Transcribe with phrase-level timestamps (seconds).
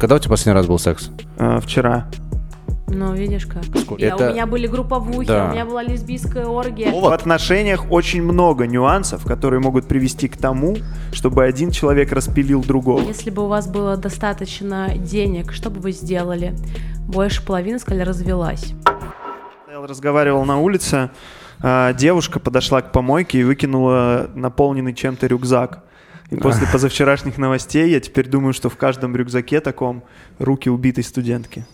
[0.00, 1.10] Когда у тебя последний раз был секс?
[1.36, 2.06] А, вчера.
[2.88, 3.62] Ну, видишь как.
[3.78, 4.02] Сколько?
[4.02, 5.48] Я, Это- У меня были групповухи, Да.
[5.50, 6.90] у меня была лесбийская оргия.
[6.90, 10.76] В отношениях очень много нюансов, которые могут привести к тому,
[11.12, 13.02] чтобы один человек распилил другого.
[13.02, 16.54] Если бы у вас было достаточно денег, что бы вы сделали?
[17.06, 18.72] Больше половины сказали, развелась.
[19.70, 21.10] Я разговаривал на улице,
[21.62, 25.84] а, девушка подошла к помойке и выкинула наполненный чем-то рюкзак.
[26.30, 30.04] И после позавчерашних новостей я теперь думаю, что в каждом рюкзаке таком
[30.38, 31.64] руки убитой студентки.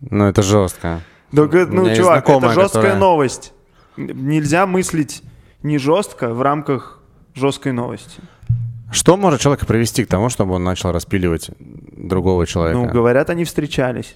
[0.00, 1.00] Ну, это жестко.
[1.32, 3.52] Да, ну, чувак, это жесткая которая- новость.
[3.96, 5.22] Нельзя мыслить
[5.62, 7.00] не жестко в рамках
[7.34, 8.20] жесткой новости.
[8.92, 12.78] Что может человека привести к тому, чтобы он начал распиливать другого человека?
[12.78, 14.14] Ну, говорят, они встречались.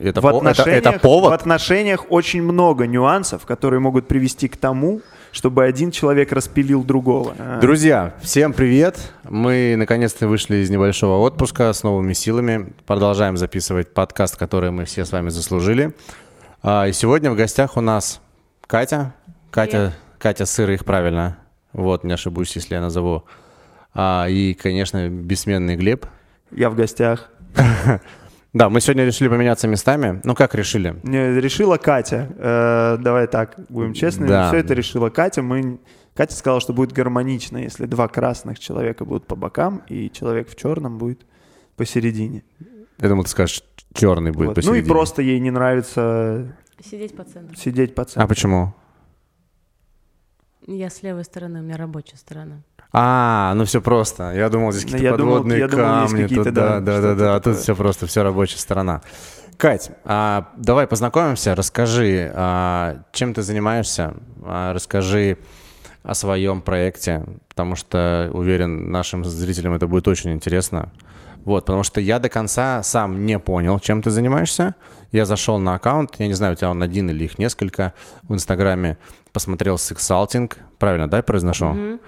[0.00, 1.30] это, в, по- это- это повод?
[1.30, 5.00] в отношениях очень много нюансов, которые могут привести к тому,
[5.34, 7.34] чтобы один человек распилил другого.
[7.36, 9.12] А, Друзья, всем привет!
[9.28, 12.72] Мы наконец-то вышли из небольшого отпуска с новыми силами.
[12.86, 15.92] Продолжаем записывать подкаст, который мы все с вами заслужили.
[16.62, 18.20] А, И сегодня в гостях у нас
[18.68, 19.12] Катя.
[19.50, 21.36] Катя, Катя Сырых, правильно.
[21.72, 23.24] Вот, не ошибусь, если я назову.
[23.92, 26.06] А, И, конечно, бессменный Глеб.
[26.52, 27.28] Я в гостях.
[28.54, 30.20] Да, мы сегодня решили поменяться местами.
[30.24, 30.96] Ну, как решили?
[31.02, 32.28] Не, решила Катя.
[32.38, 34.28] Э, давай так, будем честны.
[34.28, 34.48] Да.
[34.48, 35.42] Все это решила Катя.
[35.42, 35.80] Мы...
[36.14, 40.54] Катя сказала, что будет гармонично, если два красных человека будут по бокам, и человек в
[40.54, 41.26] черном будет
[41.76, 42.44] посередине.
[42.98, 44.56] Я думал, ты скажешь, черный будет Вот.
[44.56, 44.88] Ну и посередине.
[44.88, 47.56] просто ей не нравится Сидеть по центру.
[47.56, 48.28] сидеть по А центру.
[48.28, 48.74] почему?
[50.68, 52.62] Я с левой стороны, у меня рабочая сторона.
[52.96, 54.32] А, ну все просто.
[54.34, 56.22] Я думал, здесь Ну, какие-то я думал- подводные я думал, камни.
[56.22, 57.34] какие-то, тут, да, да, да, да, да.
[57.36, 59.02] А тут все просто, все рабочая сторона.
[59.56, 61.54] Кать, а, давай познакомимся.
[61.56, 64.14] Расскажи, а, чем ты занимаешься?
[64.44, 65.38] А, расскажи
[66.04, 70.92] о своем проекте, потому что уверен, нашим зрителям это будет очень интересно.
[71.44, 74.76] Вот, потому что я до конца сам не понял, чем ты занимаешься.
[75.12, 78.32] Я зашел на аккаунт, я не знаю, у тебя он один или их несколько в
[78.34, 78.98] Инстаграме,
[79.32, 81.98] посмотрел сексалтинг, правильно, да, я произношу?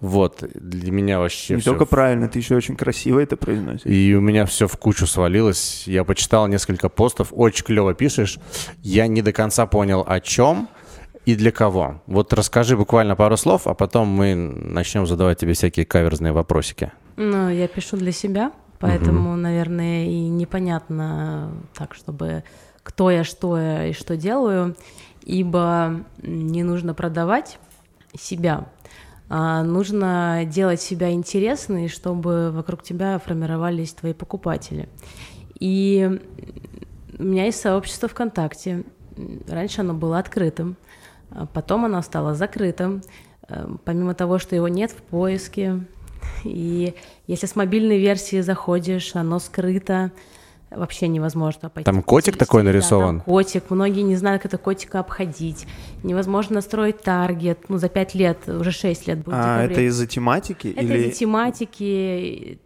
[0.00, 3.86] Вот, для меня вообще Не всё только правильно, ты еще очень красиво это произносишь.
[3.86, 5.84] и у меня все в кучу свалилось.
[5.86, 8.38] Я почитал несколько постов, очень клево пишешь.
[8.82, 10.68] Я не до конца понял, о чем
[11.24, 12.02] и для кого.
[12.06, 16.92] Вот расскажи буквально пару слов, а потом мы начнем задавать тебе всякие каверзные вопросики.
[17.16, 22.44] Ну, я пишу для себя, поэтому, наверное, и непонятно так, чтобы
[22.82, 24.76] кто я, что я и что делаю,
[25.24, 27.58] ибо не нужно продавать
[28.16, 28.68] себя,
[29.28, 34.88] а нужно делать себя интересной, чтобы вокруг тебя формировались твои покупатели.
[35.58, 36.20] И
[37.18, 38.84] у меня есть сообщество ВКонтакте.
[39.48, 40.76] Раньше оно было открытым,
[41.30, 43.02] а потом оно стало закрытым.
[43.48, 45.80] Э, Помимо того, что его нет в поиске,
[46.44, 46.94] и
[47.26, 50.12] если с мобильной версии заходишь, оно скрыто,
[50.76, 51.84] вообще невозможно пойти.
[51.84, 53.20] Там котик такой Да, там нарисован?
[53.20, 53.70] котик.
[53.70, 55.66] Многие не знают, как это котика обходить.
[56.02, 57.68] Невозможно настроить таргет.
[57.68, 59.34] Ну, за пять лет, уже шесть лет будет.
[59.36, 60.68] А это из-за тематики?
[60.68, 60.98] Это или...
[60.98, 62.58] из-за тематики.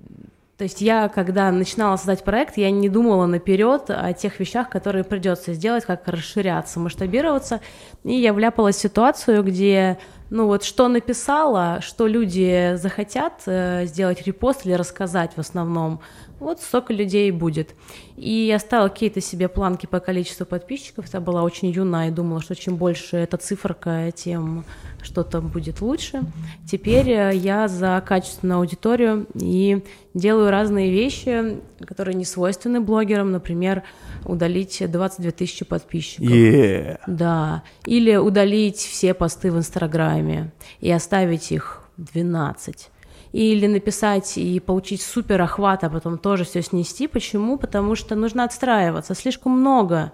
[0.60, 5.04] То есть я, когда начинала создать проект, я не думала наперед о тех вещах, которые
[5.04, 7.62] придется сделать, как расширяться, масштабироваться.
[8.04, 9.96] И я вляпалась в ситуацию, где,
[10.28, 16.02] ну вот, что написала, что люди захотят э, сделать репост или рассказать в основном,
[16.40, 17.74] вот столько людей будет.
[18.16, 21.06] И я ставила какие-то себе планки по количеству подписчиков.
[21.12, 24.64] Я была очень юна и думала, что чем больше эта циферка, тем
[25.02, 26.22] что-то будет лучше.
[26.66, 29.84] Теперь э, я за качественную аудиторию и
[30.14, 33.30] делаю разные вещи, которые не свойственны блогерам.
[33.30, 33.82] Например,
[34.24, 36.30] удалить 22 тысячи подписчиков.
[36.30, 36.98] Е.
[37.06, 37.62] Да.
[37.86, 42.90] Или удалить все посты в Инстаграме и оставить их 12.
[43.32, 47.06] Или написать и получить супер охват, а потом тоже все снести.
[47.06, 47.58] Почему?
[47.58, 49.14] Потому что нужно отстраиваться.
[49.14, 50.12] Слишком много.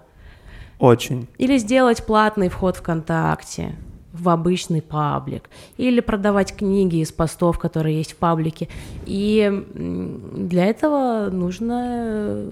[0.79, 1.27] Очень.
[1.39, 3.75] Или сделать платный вход ВКонтакте
[4.13, 8.69] в обычный паблик, или продавать книги из постов, которые есть в паблике.
[9.05, 12.47] И для этого нужно,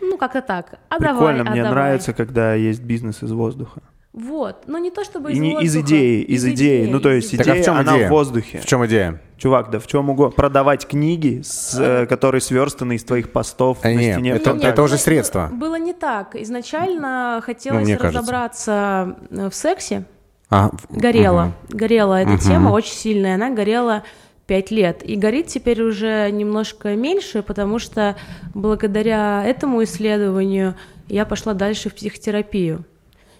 [0.00, 0.78] ну, как-то так.
[0.88, 1.70] А Прикольно, давай, а мне давай.
[1.70, 3.82] нравится, когда есть бизнес из воздуха.
[4.12, 6.86] Вот, но не то чтобы И из не из воздуха, идеи, из идеи.
[6.86, 8.08] Ну, то есть Так а в идея, чем она идея?
[8.08, 8.58] в воздухе.
[8.58, 9.22] В чем идея?
[9.38, 10.36] Чувак, да в чем угодно.
[10.36, 14.68] Продавать книги, с, э, которые сверстаны из твоих постов А, на нет, стене это- ВКонтакте.
[14.68, 15.48] это уже средство.
[15.50, 16.36] Было не так.
[16.36, 18.18] Изначально хотелось мне кажется.
[18.20, 20.04] разобраться э, в сексе.
[20.50, 21.52] А, Горела.
[21.70, 22.38] Горела эта Мгм.
[22.40, 23.36] тема очень сильная.
[23.36, 24.02] Она горела
[24.46, 25.02] пять лет.
[25.02, 28.14] И горит теперь уже немножко меньше, потому что
[28.52, 30.74] благодаря этому исследованию
[31.08, 32.84] я пошла дальше в психотерапию.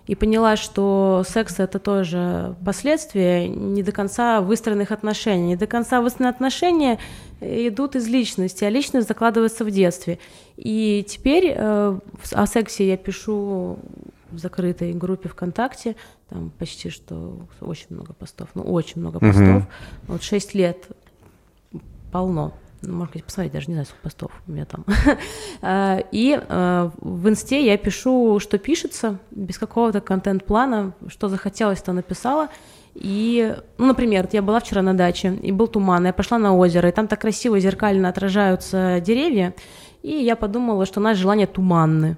[0.07, 5.49] И поняла, что секс это тоже последствия не до конца выстроенных отношений.
[5.49, 6.99] Не до конца выстроенные отношения
[7.41, 10.19] идут из личности, а личность закладывается в детстве.
[10.57, 11.99] И теперь э,
[12.33, 13.79] о сексе я пишу
[14.31, 15.95] в закрытой группе ВКонтакте,
[16.29, 19.39] там почти что очень много постов, ну очень много постов.
[19.39, 19.65] Uh-huh.
[20.09, 20.87] Вот 6 лет
[22.11, 22.55] полно.
[22.83, 24.85] Ну, можно сказать, посмотреть, даже не знаю, сколько постов у меня там.
[25.65, 31.93] А, и а, в инсте я пишу, что пишется, без какого-то контент-плана, что захотелось, то
[31.93, 32.49] написала.
[32.95, 36.89] И, ну, например, я была вчера на даче, и был туман, я пошла на озеро,
[36.89, 39.55] и там так красиво зеркально отражаются деревья,
[40.03, 42.17] и я подумала, что наше желание туманны.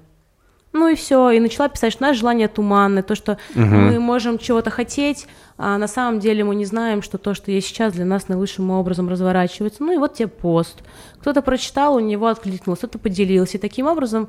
[0.75, 3.61] Ну и все, и начала писать, что наше желание туманное, то, что угу.
[3.61, 5.25] мы можем чего-то хотеть,
[5.57, 8.69] а на самом деле мы не знаем, что то, что есть сейчас, для нас наилучшим
[8.71, 9.81] образом разворачивается.
[9.81, 10.83] Ну и вот тебе пост.
[11.21, 13.57] Кто-то прочитал, у него откликнулось, кто-то поделился.
[13.57, 14.27] И таким образом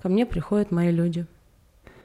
[0.00, 1.26] ко мне приходят мои люди.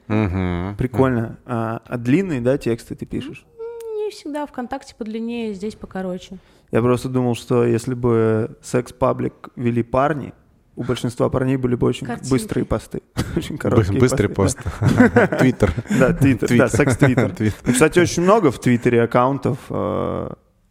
[0.08, 0.78] Угу.
[0.80, 1.38] Прикольно.
[1.46, 3.46] А, а длинные, да, тексты ты пишешь?
[3.60, 4.48] Не всегда.
[4.48, 6.40] ВКонтакте подлиннее, здесь покороче.
[6.72, 10.34] Я просто думал, что если бы секс-паблик вели парни,
[10.76, 12.32] у большинства парней были бы очень Картинки.
[12.32, 13.02] быстрые посты.
[13.36, 14.58] очень короткие Быстрый пост.
[15.40, 15.74] Твиттер.
[16.00, 16.58] Да, Твиттер.
[16.58, 17.54] Да, секс-твиттер.
[17.64, 20.30] Кстати, очень много в Твиттере аккаунтов э,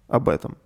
[0.09, 0.57] об этом.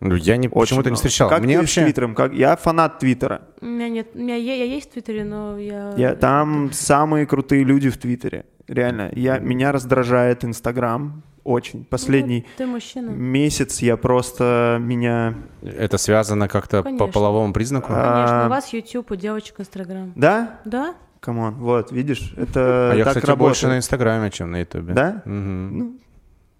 [0.00, 1.28] Ну, я не, почему-то не встречал.
[1.28, 1.80] Как Мне ты вообще...
[1.80, 2.14] с Твиттером?
[2.14, 2.34] Как...
[2.34, 3.42] Я фанат Твиттера.
[3.60, 5.94] У меня нет, у меня я, я есть в Твиттере, но я...
[5.96, 6.14] я...
[6.14, 8.44] Там самые крутые люди в Твиттере.
[8.68, 9.10] Реально.
[9.14, 11.84] Я, меня раздражает Инстаграм, очень.
[11.84, 13.10] Последний ну, ты мужчина.
[13.10, 15.34] месяц я просто меня...
[15.62, 17.92] Это связано как-то по половому признаку?
[17.92, 20.12] Конечно, у вас YouTube, у девочек Инстаграм.
[20.16, 20.60] Да?
[20.64, 20.94] Да.
[21.20, 23.38] Come on, вот, видишь, это А я, так кстати, работает.
[23.38, 24.92] больше на Инстаграме, чем на Ютубе.
[24.92, 25.22] Да?
[25.24, 25.34] Угу.
[25.34, 25.96] Ну,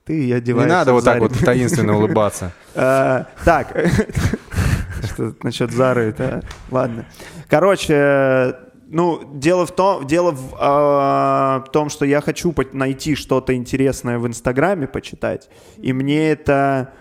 [0.05, 2.53] ты одеваешься Не надо вот так вот таинственно улыбаться.
[2.75, 3.75] А, так,
[5.05, 7.07] что насчет Зары, это ладно.
[7.49, 8.55] Короче,
[8.89, 14.27] ну, дело в том, дело в э, том, что я хочу найти что-то интересное в
[14.27, 15.49] Инстаграме, почитать,
[15.79, 16.93] и мне это,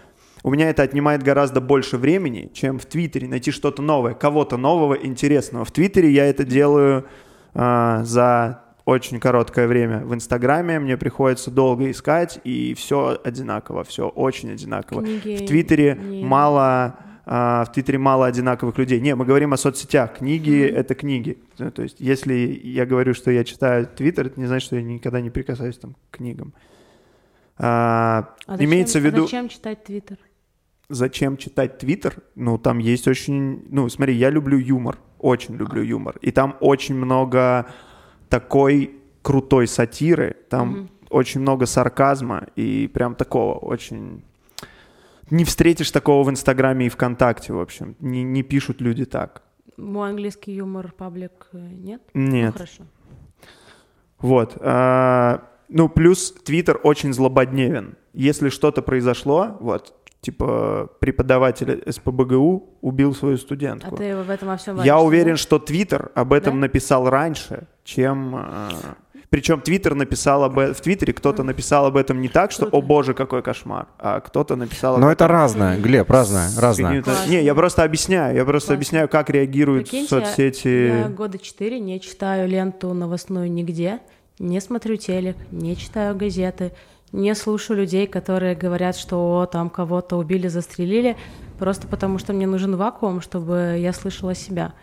[0.43, 4.95] у меня это отнимает гораздо больше времени, чем в Твиттере найти что-то новое, кого-то нового,
[4.95, 5.65] интересного.
[5.65, 7.05] В Твиттере я это делаю
[7.53, 10.05] э, за очень короткое время.
[10.05, 15.03] В Инстаграме мне приходится долго искать, и все одинаково, все очень одинаково.
[15.03, 16.23] Книги в Твиттере не...
[16.23, 19.01] мало в Твиттере мало одинаковых людей.
[19.01, 20.18] Не, мы говорим о соцсетях.
[20.18, 21.38] Книги это книги.
[21.57, 25.22] То есть если я говорю, что я читаю Твиттер, это не значит, что я никогда
[25.22, 26.54] не прикасаюсь там, к книгам.
[27.57, 29.24] А, а имеется зачем, в виду...
[29.24, 30.18] зачем читать Твиттер?
[30.88, 32.18] Зачем читать Твиттер?
[32.36, 33.66] Ну, там есть очень...
[33.69, 35.00] Ну, смотри, я люблю юмор.
[35.18, 36.18] Очень люблю юмор.
[36.22, 37.66] И там очень много
[38.30, 40.36] такой крутой сатиры.
[40.50, 41.07] Там mm-hmm.
[41.10, 44.24] очень много сарказма и прям такого очень
[45.30, 47.95] не встретишь такого в Инстаграме и ВКонтакте, в общем.
[48.00, 49.42] Не, не пишут люди так.
[49.77, 52.01] Мой английский юмор паблик э, нет?
[52.13, 52.54] Нет.
[52.54, 52.83] Ну, хорошо.
[54.19, 54.57] Вот.
[54.62, 57.95] А, ну, плюс Твиттер очень злободневен.
[58.13, 63.95] Если что-то произошло, вот, типа преподаватель СПБГУ убил свою студентку.
[63.95, 66.62] А ты в этом во всем Я уверен, что Твиттер об этом да?
[66.62, 68.36] написал раньше, чем...
[69.30, 72.81] Причем Твиттер написал об этом, в Твиттере кто-то написал об этом не так, что «О
[72.81, 74.98] боже, какой кошмар», а кто-то написал...
[74.98, 77.04] Но это разное, Глеб, разное, разное.
[77.27, 80.68] Не, я просто объясняю, я просто объясняю, как реагируют Прикиньте, соцсети.
[80.68, 84.00] Я года четыре не читаю ленту новостную нигде,
[84.39, 86.74] не смотрю телек, не читаю газеты,
[87.12, 91.16] не слушаю людей, которые говорят, что там кого-то убили, застрелили,
[91.57, 94.74] просто потому что мне нужен вакуум, чтобы я слышала себя.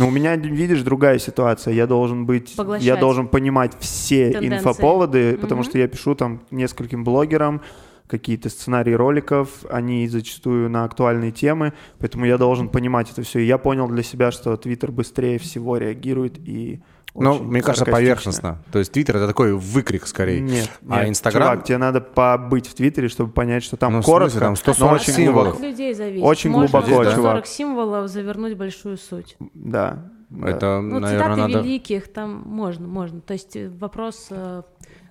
[0.00, 1.74] Но у меня, видишь, другая ситуация.
[1.74, 2.86] Я должен быть, Поглощать.
[2.86, 4.58] я должен понимать все Тенденции.
[4.58, 7.60] инфоповоды, потому что я пишу там нескольким блогерам
[8.06, 13.40] какие-то сценарии роликов, они зачастую на актуальные темы, поэтому я должен понимать это все.
[13.40, 16.80] И я понял для себя, что Твиттер быстрее всего реагирует и
[17.14, 18.62] ну, мне кажется, поверхностно.
[18.72, 20.40] То есть Твиттер это такой выкрик скорее.
[20.40, 21.52] Нет, а Инстаграм...
[21.52, 24.94] Чувак, тебе надо побыть в Твиттере, чтобы понять, что там ну, коротко, смысле, там 140
[25.00, 25.54] очень символов.
[25.54, 26.24] От людей зависит.
[26.24, 27.12] Очень Можно глубоко, чувак.
[27.12, 29.36] 140 символов завернуть большую суть.
[29.54, 30.10] Да.
[30.30, 31.58] Это, ну, наверное, цитаты надо...
[31.60, 33.20] великих там можно, можно.
[33.20, 34.62] То есть э, вопрос, э,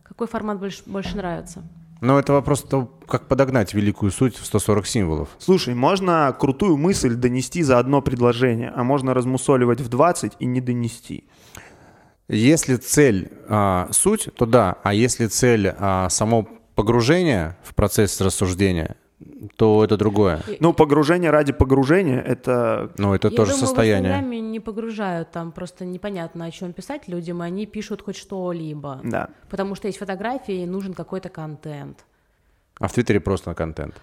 [0.04, 1.64] какой формат больше, больше нравится.
[2.02, 5.30] Ну, это вопрос того, как подогнать великую суть в 140 символов.
[5.38, 10.62] Слушай, можно крутую мысль донести за одно предложение, а можно размусоливать в 20 и не
[10.62, 11.26] донести.
[12.30, 14.78] Если цель а, суть, то да.
[14.84, 18.96] А если цель а, само погружение в процесс рассуждения,
[19.56, 20.42] то это другое.
[20.60, 22.92] Ну, погружение ради погружения это.
[22.98, 24.12] Ну, это Я тоже думаю, состояние.
[24.12, 29.02] Инстаграме не погружают, там просто непонятно, о чем писать людям, и они пишут хоть что-либо.
[29.04, 29.30] Да.
[29.50, 32.06] Потому что есть фотографии, и нужен какой-то контент.
[32.80, 33.96] А в Твиттере просто контент.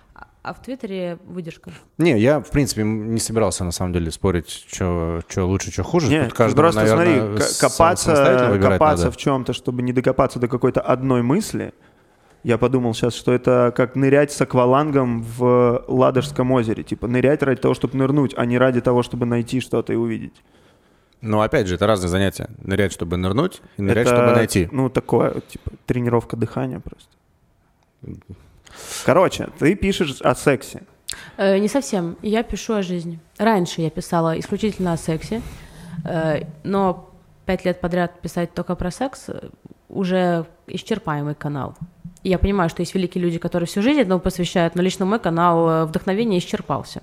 [0.46, 1.72] А, в Твиттере выдержка.
[1.98, 6.06] Не, я, в принципе, не собирался, на самом деле, спорить, что лучше, что хуже.
[6.06, 9.10] Нет, Тут каждому, просто наверное, смотри, копаться, копаться надо.
[9.10, 11.74] в чем-то, чтобы не докопаться до какой-то одной мысли.
[12.44, 16.84] Я подумал сейчас, что это как нырять с аквалангом в Ладожском озере.
[16.84, 20.44] Типа нырять ради того, чтобы нырнуть, а не ради того, чтобы найти что-то и увидеть.
[21.22, 22.50] Но, опять же, это разные занятия.
[22.62, 24.68] Нырять, чтобы нырнуть, и нырять, это, чтобы найти.
[24.70, 27.10] Ну, такое, типа, тренировка дыхания просто.
[29.04, 30.82] Короче, ты пишешь о сексе.
[31.36, 32.16] Э, не совсем.
[32.22, 33.18] Я пишу о жизни.
[33.38, 35.42] Раньше я писала исключительно о сексе,
[36.04, 37.10] э, но
[37.46, 39.48] пять лет подряд писать только про секс э,
[39.88, 41.76] уже исчерпаемый канал.
[42.22, 45.20] И я понимаю, что есть великие люди, которые всю жизнь этому посвящают, но лично мой
[45.20, 47.02] канал э, вдохновения исчерпался.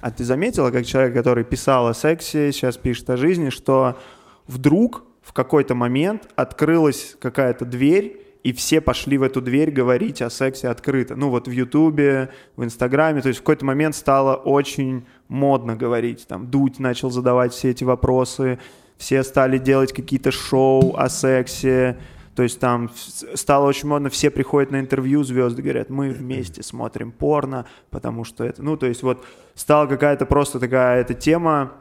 [0.00, 3.98] А ты заметила, как человек, который писал о сексе, сейчас пишет о жизни, что
[4.46, 10.28] вдруг в какой-то момент открылась какая-то дверь, и все пошли в эту дверь говорить о
[10.28, 11.16] сексе открыто.
[11.16, 16.26] Ну вот в Ютубе, в Инстаграме, то есть в какой-то момент стало очень модно говорить.
[16.28, 18.58] Там Дудь начал задавать все эти вопросы,
[18.98, 21.98] все стали делать какие-то шоу о сексе,
[22.36, 22.90] то есть там
[23.34, 28.44] стало очень модно, все приходят на интервью, звезды говорят, мы вместе смотрим порно, потому что
[28.44, 29.24] это, ну, то есть вот
[29.54, 31.72] стала какая-то просто такая эта тема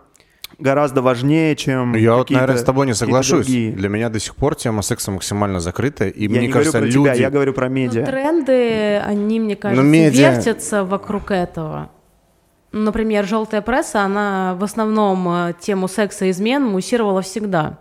[0.59, 3.47] гораздо важнее, чем Я вот, наверное, с тобой не соглашусь.
[3.47, 6.09] Для меня до сих пор тема секса максимально закрытая.
[6.09, 7.13] И Я мне не кажется, говорю про люди...
[7.15, 8.05] тебя, я говорю про Ну, медиа.
[8.05, 11.89] тренды, они, мне кажется, медиа- вертятся вокруг этого.
[12.71, 17.77] Например, желтая пресса, она в основном э, тему секса и измен муссировала всегда.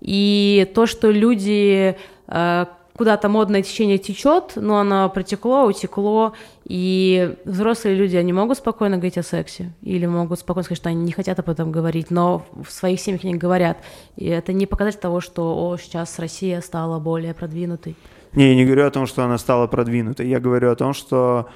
[0.00, 1.96] И то, что люди
[2.28, 8.96] э, куда-то модное течение течет, но оно протекло, утекло, и взрослые люди, они могут спокойно
[8.96, 12.46] говорить о сексе, или могут спокойно сказать, что они не хотят об этом говорить, но
[12.52, 13.78] в своих семьях они говорят.
[14.16, 17.96] И это не показатель того, что о, сейчас Россия стала более продвинутой.
[18.32, 20.26] Не, я не говорю о том, что она стала продвинутой.
[20.26, 21.48] Я говорю о том, что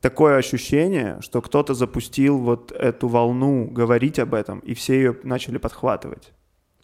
[0.00, 5.58] такое ощущение, что кто-то запустил вот эту волну говорить об этом, и все ее начали
[5.58, 6.32] подхватывать.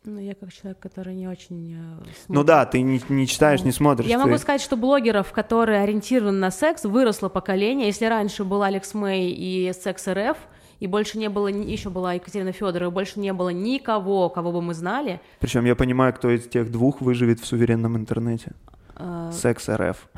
[0.04, 1.74] Ну, я как человек, который не очень...
[1.74, 4.08] э, Ну да, ты не, не читаешь, не смотришь.
[4.08, 7.86] Я ты- могу сказать, что блогеров, которые ориентированы на секс, выросло поколение.
[7.86, 10.36] Если раньше был Алекс Мэй и Секс РФ,
[10.80, 14.60] и больше не было, еще была Екатерина Федорова, и больше не было никого, кого бы
[14.60, 15.20] мы знали.
[15.38, 18.52] Причем я понимаю, кто из тех двух выживет в суверенном интернете.
[18.96, 20.08] э, Секс РФ.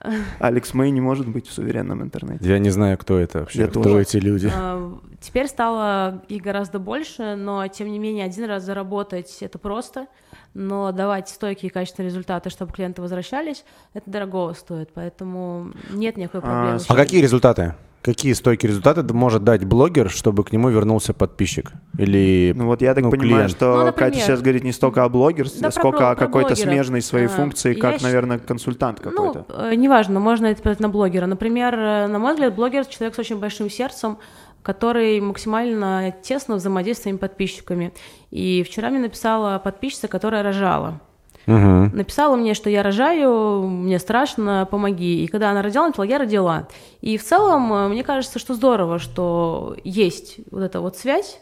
[0.40, 2.48] Алекс Мэй не может быть в суверенном интернете.
[2.48, 4.00] Я не знаю, кто это вообще, Я кто тоже.
[4.02, 4.50] эти люди.
[4.54, 10.06] э, Теперь стало их гораздо больше, но тем не менее один раз заработать это просто,
[10.54, 16.42] но давать стойкие и качественные результаты, чтобы клиенты возвращались, это дорого стоит, поэтому нет никакой
[16.42, 16.74] проблемы.
[16.74, 16.96] А, с А этим.
[16.96, 17.74] какие результаты?
[18.06, 21.72] Какие стойкие результаты может дать блогер, чтобы к нему вернулся подписчик?
[21.98, 23.50] Или Ну вот я так ну, понимаю, клиент?
[23.50, 24.12] что Ну, например.
[24.12, 27.02] Катя сейчас говорит не столько о блогерстве, Да, про сколько блог- о про какой-то смежной
[27.02, 29.44] своей А, функции, я как, щ- наверное, консультант какой-то.
[29.48, 31.26] Ну, э, неважно, можно это сказать на блогера.
[31.26, 34.18] Например, э, на мой взгляд, блогер— человек с очень большим сердцем,
[34.62, 37.92] который максимально тесно взаимодействует с своими подписчиками.
[38.30, 41.00] И вчера мне написала подписчица, которая рожала.
[41.46, 41.96] Мгм.
[41.96, 45.24] Написала мне, что я рожаю, мне страшно, помоги.
[45.24, 46.68] И когда она родила, она сказала, я родила.
[47.00, 51.38] И в целом, э, мне кажется, что здорово, что есть вот эта вот связь,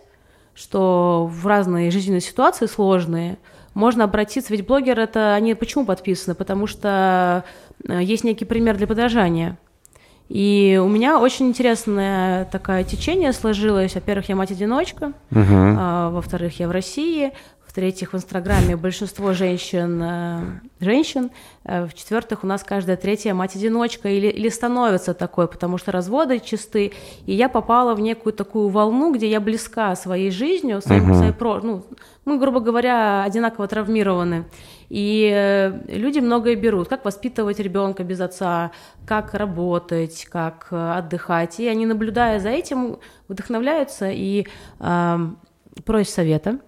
[0.54, 3.38] что в разные жизненные ситуации сложные
[3.72, 6.34] можно обратиться, ведь блогер это, они почему подписаны?
[6.34, 7.44] Потому что
[7.88, 9.58] э, есть некий пример для подражания.
[10.28, 13.94] И у меня очень интересное такое течение сложилось.
[13.94, 15.76] Во-первых, я мать-одиночка, Мгм.
[15.78, 17.32] а, во-вторых, я в России,
[17.74, 20.40] в-третьих, в Инстаграме большинство женщин, э,
[20.78, 21.30] женщин,
[21.66, 26.92] Э, в-четвертых, у нас каждая третья мать-одиночка или, или становится такой, потому что разводы чисты,
[27.26, 31.14] и я попала в некую такую волну, где я близка своей жизнью, своим, Мгм.
[31.14, 31.82] своей про- ну,
[32.26, 34.44] мы, грубо говоря, одинаково травмированы.
[34.90, 38.70] И э, люди многое берут, как воспитывать ребенка без отца,
[39.06, 41.58] как работать, как э, отдыхать.
[41.60, 44.46] И они, наблюдая за этим, вдохновляются и
[44.78, 45.38] ам,
[45.86, 46.58] просят совета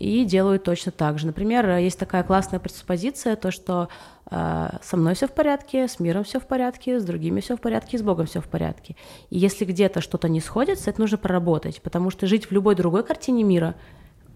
[0.00, 1.26] и делают точно так же.
[1.26, 3.90] Например, есть такая классная предпозиция, то, что
[4.30, 7.60] э, со мной все в порядке, с миром все в порядке, с другими все в
[7.60, 8.96] порядке, с Богом все в порядке.
[9.28, 13.04] И если где-то что-то не сходится, это нужно проработать, потому что жить в любой другой
[13.04, 13.74] картине мира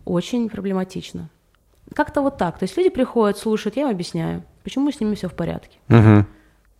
[0.04, 1.30] очень проблематично.
[1.94, 2.58] Как-то вот так.
[2.58, 5.78] То есть люди приходят, слушают, я им объясняю, почему с ними все в порядке.
[5.88, 6.26] Мгм.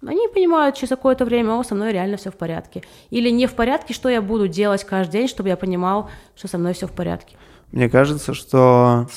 [0.07, 2.83] Они понимают через какое-то время, о, со мной реально все в порядке.
[3.09, 6.59] Или не в порядке, что я буду делать каждый день, чтобы я понимал, что со
[6.59, 7.39] мной все в порядке.
[7.75, 9.09] Мне кажется, что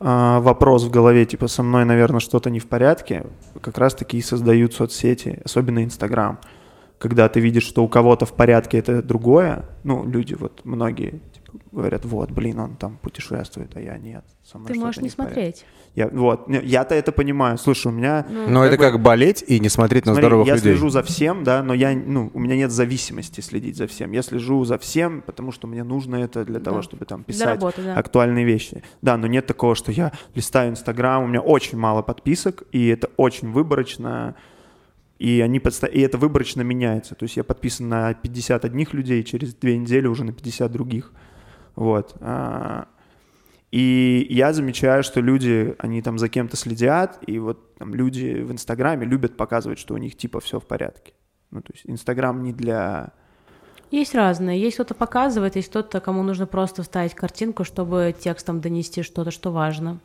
[0.00, 3.24] а, вопрос в голове, типа, со мной, наверное, что-то не в порядке,
[3.60, 6.40] как раз-таки и создают соцсети, особенно Инстаграм.
[7.00, 11.58] Когда ты видишь, что у кого-то в порядке это другое, ну, люди вот многие типа,
[11.72, 14.22] говорят, вот, блин, он там путешествует, а я нет.
[14.44, 15.34] Со мной Ты можешь не в порядке».
[15.34, 15.64] смотреть.
[15.94, 17.56] Я, вот, я-то это понимаю.
[17.58, 18.24] Слушай, у меня...
[18.30, 20.72] Но это бы- как болеть и не смотреть на Смотри, здоровых я людей.
[20.72, 24.12] слежу за всем, да, но я, ну, у меня нет зависимости следить за всем.
[24.12, 26.82] Я слежу за всем, потому что мне нужно это для того, Да.
[26.82, 27.94] чтобы там Для писать работы, да.
[27.96, 28.82] актуальные вещи.
[29.02, 33.08] Да, но нет такого, что я листаю Инстаграм, у меня очень мало подписок, и это
[33.16, 34.36] очень выборочно,
[35.20, 37.14] и, они подста- и это выборочно меняется.
[37.14, 41.12] То есть я подписан на 50 одних людей, через две недели уже на 50 других.
[41.76, 42.16] Вот.
[42.20, 42.86] А,
[43.70, 48.50] И я замечаю, что люди, они там за кем-то следят, и вот там люди в
[48.50, 51.12] Инстаграме любят показывать, что у них типа все в порядке.
[51.50, 53.12] Ну, то есть Инстаграм не для...
[53.90, 54.60] Есть разные.
[54.60, 59.52] Есть кто-то показывает, есть кто-то, кому нужно просто вставить картинку, чтобы текстом донести что-то, что
[59.52, 60.00] важно.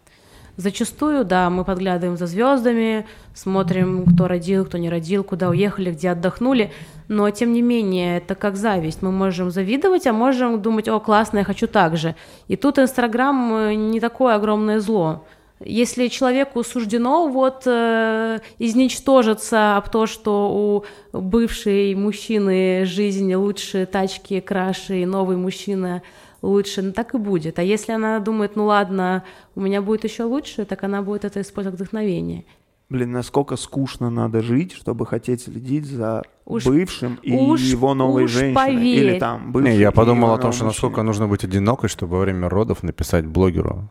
[0.58, 6.12] Зачастую, да, мы подглядываем за звездами, смотрим, кто родил, кто не родил, куда уехали, где
[6.12, 6.72] отдохнули,
[7.10, 9.02] но тем не менее это как зависть.
[9.02, 12.16] Мы можем завидовать, а можем думать, о, классно, я хочу так же.
[12.48, 15.26] И тут Инстаграм э, не такое огромное зло.
[15.60, 20.84] Если человеку суждено вот э, изничтожиться об то, что
[21.14, 26.02] у бывшей мужчины жизнь лучше, тачки краше, и новый мужчина
[26.46, 27.60] лучше, ну так и будет.
[27.60, 29.24] А если она думает, ну ладно,
[29.56, 32.46] у меня будет еще лучше, так она будет это использовать как вдохновение.
[32.90, 38.26] Блин, насколько скучно надо жить, чтобы хотеть следить за Уж- бывшим и уж- его новой
[38.26, 38.54] уж женщиной.
[38.54, 39.04] поверь.
[39.06, 41.08] Или там бывшим Не, я подумал о том, что насколько мужчиной.
[41.08, 43.90] нужно быть одинокой, чтобы во время родов написать блогеру.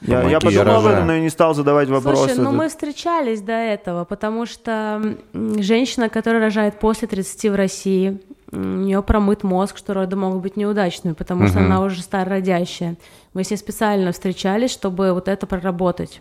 [0.00, 2.28] Я, я подумал об этом, но я не стал задавать вопросы.
[2.34, 8.20] Слушай, ну мы встречались до этого, потому что женщина, которая рожает после 30 в России,
[8.52, 11.66] у нее промыт мозг, что роды могут быть неудачными, потому что Мгм.
[11.66, 12.96] она уже старородящая.
[13.32, 16.20] Мы с ней специально встречались, чтобы вот это проработать.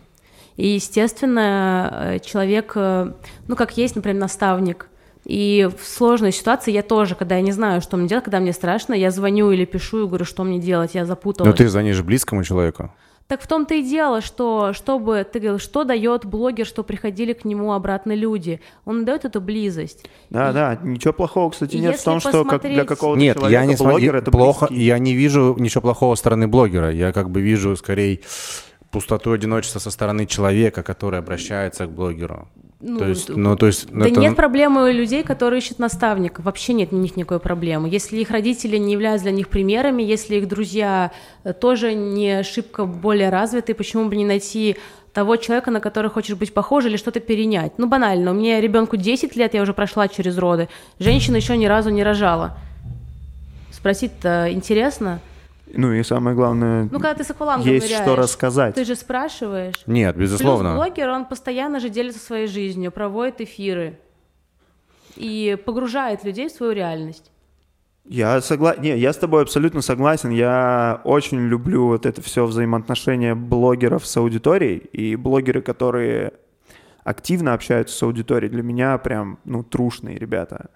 [0.55, 3.13] И, естественно, э, человек, э,
[3.47, 4.89] ну, как есть, например, наставник,
[5.25, 8.53] и в сложной ситуации я тоже, когда я не знаю, что мне делать, когда мне
[8.53, 11.51] страшно, я звоню или пишу и говорю, что мне делать, я запуталась.
[11.51, 12.91] Но ты звонишь близкому человеку.
[13.29, 17.45] Так в том-то и дело, что чтобы ты говорил, что дает блогер, что приходили к
[17.45, 18.59] нему обратно люди.
[18.85, 20.03] Он дает эту близость.
[20.31, 23.21] Да, И- да, ничего плохого, кстати, нет в если том, что как для посмотреть- какого-то
[23.21, 24.83] Нет, человека я не блогер смотрю это плохо, близкий.
[24.83, 26.91] я не вижу ничего плохого со стороны блогера.
[26.91, 28.21] Я как бы вижу скорее
[28.89, 32.47] пустоту одиночества со стороны человека, который обращается к блогеру.
[32.81, 36.41] Ну, то есть, ну, то есть, Да это- нет проблемы у людей, которые ищут наставника.
[36.41, 37.89] Вообще нет у них никакой проблемы.
[37.89, 41.11] Если их родители не являются для них примерами, если их друзья
[41.43, 44.77] э, тоже не шибко более развиты, почему бы не найти
[45.11, 47.73] того человека, на который хочешь быть похож или что-то перенять?
[47.77, 48.31] Ну, банально.
[48.31, 50.69] У меня ребенку 10 лет, я уже прошла через роды.
[50.99, 52.57] Женщина еще ни разу не рожала.
[53.71, 55.19] Спросить-то интересно.
[55.73, 58.75] Ну и самое главное, Ну, когда ты с аквалангом есть что ныряешь, рассказать.
[58.75, 59.75] Ты же спрашиваешь.
[59.85, 60.71] Нет, безусловно.
[60.71, 63.99] Плюс блогер, он постоянно же делится своей жизнью, проводит эфиры
[65.15, 67.31] и погружает людей в свою реальность.
[68.05, 68.81] Я согласен.
[68.81, 70.31] Не, я с тобой абсолютно согласен.
[70.31, 74.77] Я очень люблю вот это все взаимоотношение блогеров с аудиторией.
[74.77, 76.33] И блогеры, которые
[77.03, 80.69] активно общаются с аудиторией, для меня прям, ну, трушные ребята.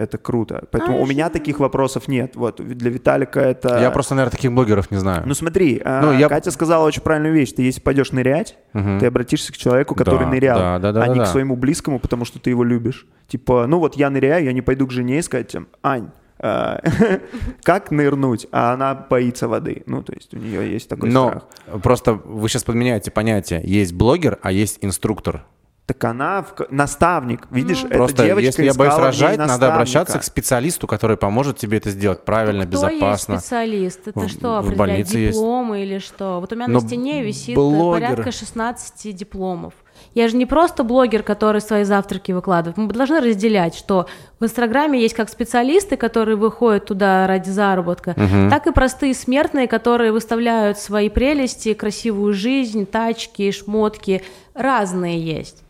[0.00, 0.64] Это круто.
[0.70, 2.36] Поэтому А, у меня таких вопросов нет.
[2.36, 3.78] Вот для Виталика это...
[3.80, 5.24] Я просто, наверное, таких блогеров не знаю.
[5.26, 7.52] Ну смотри, а, Ну, я- Катя сказала очень правильную вещь.
[7.52, 8.98] Ты если пойдешь нырять, Мгм.
[8.98, 11.32] ты обратишься к человеку, который Да, нырял, да, да, да, а не да, к да.
[11.32, 13.06] своему близкому, потому что ты его любишь.
[13.28, 16.80] Типа, ну вот я ныряю, я не пойду к жене и сказать, Ань, а,
[17.62, 18.46] как нырнуть?
[18.52, 19.82] А она боится воды.
[19.86, 21.28] Ну, то есть у нее есть такой Но
[21.66, 21.82] страх.
[21.82, 23.60] просто вы сейчас подменяете понятие.
[23.64, 25.44] Есть блогер, а есть инструктор.
[25.90, 30.22] Так она в наставник, видишь, это Просто девочка если я боюсь рожать, надо обращаться к
[30.22, 33.32] специалисту, который поможет тебе это сделать правильно, Кто безопасно.
[33.32, 34.06] есть специалист?
[34.06, 35.36] Это В- что, в определяет больнице есть.
[35.36, 36.38] дипломы или что?
[36.40, 39.74] Вот у меня Но на стене висит блогер- порядка 16 дипломов.
[40.14, 42.76] Я же не просто блогер, который свои завтраки выкладывает.
[42.76, 44.06] Мы должны разделять, что
[44.38, 48.14] в Инстаграме есть как специалисты, которые выходят туда ради заработка,
[48.48, 54.22] так и простые смертные, которые выставляют свои прелести, красивую жизнь, тачки, шмотки.
[54.54, 55.64] Разные есть.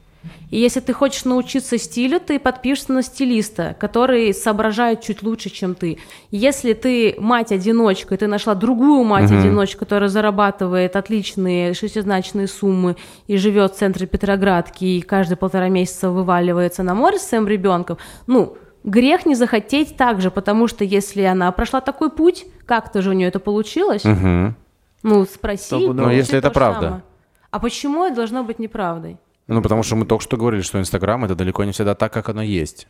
[0.51, 5.75] И если ты хочешь научиться стилю, ты подпишешься на стилиста, который соображает чуть лучше, чем
[5.75, 5.99] ты.
[6.31, 12.97] Если ты мать-одиночка, и ты нашла другую мать-одиночку, которая зарабатывает отличные шестизначные суммы
[13.29, 17.97] и живет в центре Петроградки, и каждые полтора месяца вываливается на море с своим ребенком,
[18.27, 23.11] ну, грех не захотеть так же, потому что если она прошла такой путь, как-то же
[23.11, 24.55] у нее это получилось, Мгм.
[25.03, 25.89] ну, спроси.
[25.89, 26.81] Но если это правда.
[26.81, 27.03] самое.
[27.51, 29.17] А почему это должно быть неправдой?
[29.51, 32.29] Ну, потому что мы только что говорили, что Инстаграм это далеко не всегда так, как
[32.29, 32.87] оно есть.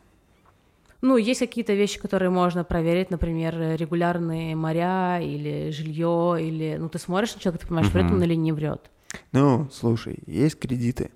[1.00, 6.98] Ну, есть какие-то вещи, которые можно проверить, например, регулярные моря или жилье, или, ну, ты
[6.98, 8.90] смотришь на человека, ты понимаешь, врет он или не врет.
[9.32, 11.10] Ну, слушай, есть кредиты.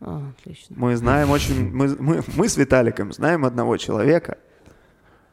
[0.00, 0.76] А, отлично.
[0.78, 1.72] Мы знаем очень...
[1.72, 4.38] Мы, мы, мы с Виталиком знаем одного человека,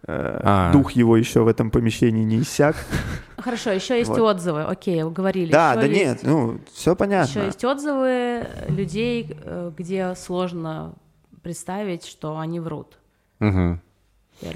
[0.07, 0.71] А.
[0.71, 2.75] дух его еще в этом помещении не иссяк.
[3.37, 4.19] Хорошо, еще есть Вот.
[4.19, 4.61] отзывы.
[4.63, 5.51] Окей, вы говорили.
[5.51, 7.29] Да, Еще да есть- нет, ну, все понятно.
[7.31, 10.93] Еще есть отзывы людей, э, где сложно
[11.41, 12.97] представить, что они врут.
[13.39, 13.81] Мгм.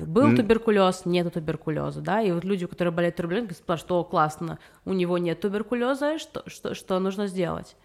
[0.05, 4.93] Был туберкулез, нету туберкулеза, да, и вот люди, которые болеют туберкулезом, спрашивают, что классно, у
[4.93, 7.75] него нет туберкулеза, что, что, что нужно сделать?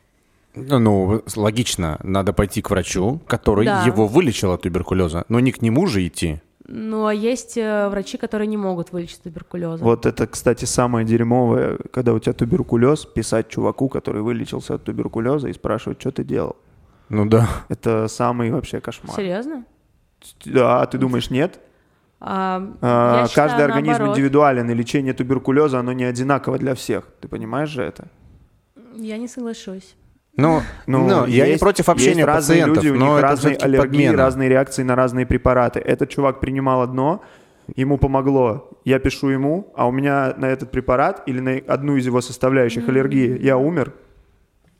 [0.56, 3.84] Ну, Ну, логично, надо пойти к врачу, который Да.
[3.84, 6.40] его вылечил от туберкулеза, но не к нему же идти.
[6.66, 9.80] Ну, а есть э, врачи, которые не могут вылечить туберкулез.
[9.80, 15.48] Вот это, кстати, самое дерьмовое, когда у тебя туберкулез, писать чуваку, который вылечился от туберкулеза,
[15.48, 16.56] и спрашивать, что ты делал.
[17.10, 17.46] Ну да.
[17.68, 19.14] Это самый вообще кошмар.
[19.14, 19.64] Серьезно?
[20.46, 21.60] Да, а ты думаешь, нет?
[22.18, 24.16] А, А, я считаю, Каждый организм наоборот.
[24.16, 27.06] индивидуален, и лечение туберкулеза, оно не одинаково для всех.
[27.20, 28.08] Ты понимаешь же это?
[28.94, 29.94] Я не соглашусь.
[30.36, 33.22] Ну, ну, я не есть- против общения есть разные пациентов, люди, у но них это
[33.28, 34.16] разные аллергии, подмена.
[34.16, 35.78] разные реакции на разные препараты.
[35.80, 37.22] Этот чувак принимал одно,
[37.76, 42.06] ему помогло, я пишу ему, а у меня на этот препарат или на одну из
[42.06, 43.92] его составляющих аллергии, я умер,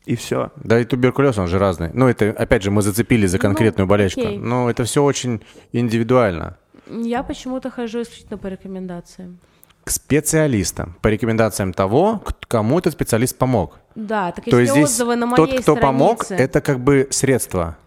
[0.05, 0.51] и все.
[0.57, 1.89] Да и туберкулез, он же разный.
[1.93, 4.21] Ну, это, опять же, мы зацепили за Ну, конкретную болячку.
[4.21, 4.37] окей.
[4.37, 5.41] Но это все очень
[5.71, 6.57] индивидуально.
[6.91, 9.39] Я почему-то хожу исключительно по рекомендациям.
[9.85, 13.79] К специалистам, по рекомендациям того, к- кому этот специалист помог.
[13.95, 15.81] Да, так То если есть здесь отзывы на моей тот, кто странице...
[15.81, 17.77] помог, это как бы средство.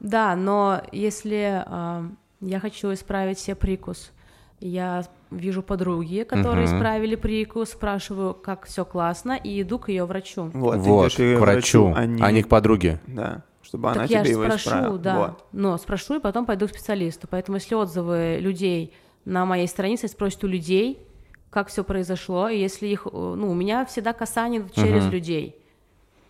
[0.00, 2.08] Да, но если а,
[2.40, 4.10] я хочу исправить себе прикус,
[4.60, 6.76] я вижу подруги, которые Мгм.
[6.76, 10.50] исправили прикус, спрашиваю, как все классно, и иду к ее врачу.
[10.54, 13.00] Вот, Вот, к врачу, а не- а не к подруге.
[13.06, 14.98] Да, чтобы она так я тебе же его спрошу, исправила.
[14.98, 15.18] да.
[15.18, 15.44] Вот.
[15.52, 17.28] Но спрошу и потом пойду к специалисту.
[17.30, 18.94] Поэтому если отзывы людей
[19.26, 20.98] на моей странице, спросят у людей,
[21.50, 25.12] как все произошло, и если их, э, ну, у меня всегда касание через Мгм.
[25.12, 25.54] людей.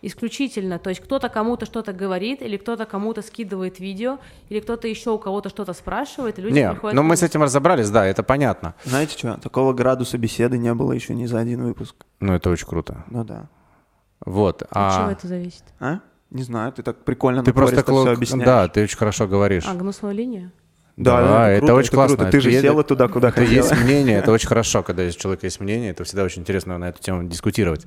[0.01, 5.11] Исключительно, то есть кто-то кому-то что-то говорит, или кто-то кому-то скидывает видео, или кто-то еще
[5.11, 6.95] у кого-то что-то спрашивает, и люди Не, приходят.
[6.95, 8.75] ну мы с этим разобрались, да, это понятно.
[8.85, 11.95] Знаете что, такого градуса беседы не было еще ни за один выпуск.
[12.21, 13.03] Ну, это очень круто.
[13.09, 13.49] Ну да.
[14.25, 14.61] Вот.
[14.61, 15.63] От А чего это зависит?
[15.81, 15.99] А?
[16.29, 18.45] Не знаю, ты так прикольно ты просто все кло- объясняешь.
[18.45, 19.65] Да, ты очень хорошо говоришь.
[19.67, 20.51] А, гнусную линию?
[20.99, 22.17] Да, Да, это круто, очень классно.
[22.17, 22.31] круто.
[22.31, 23.55] Ты Это же е- села туда, куда Это хотела.
[23.55, 26.89] есть мнение, это очень хорошо, когда у человека есть мнение, это всегда очень интересно на
[26.89, 27.85] эту тему дискутировать.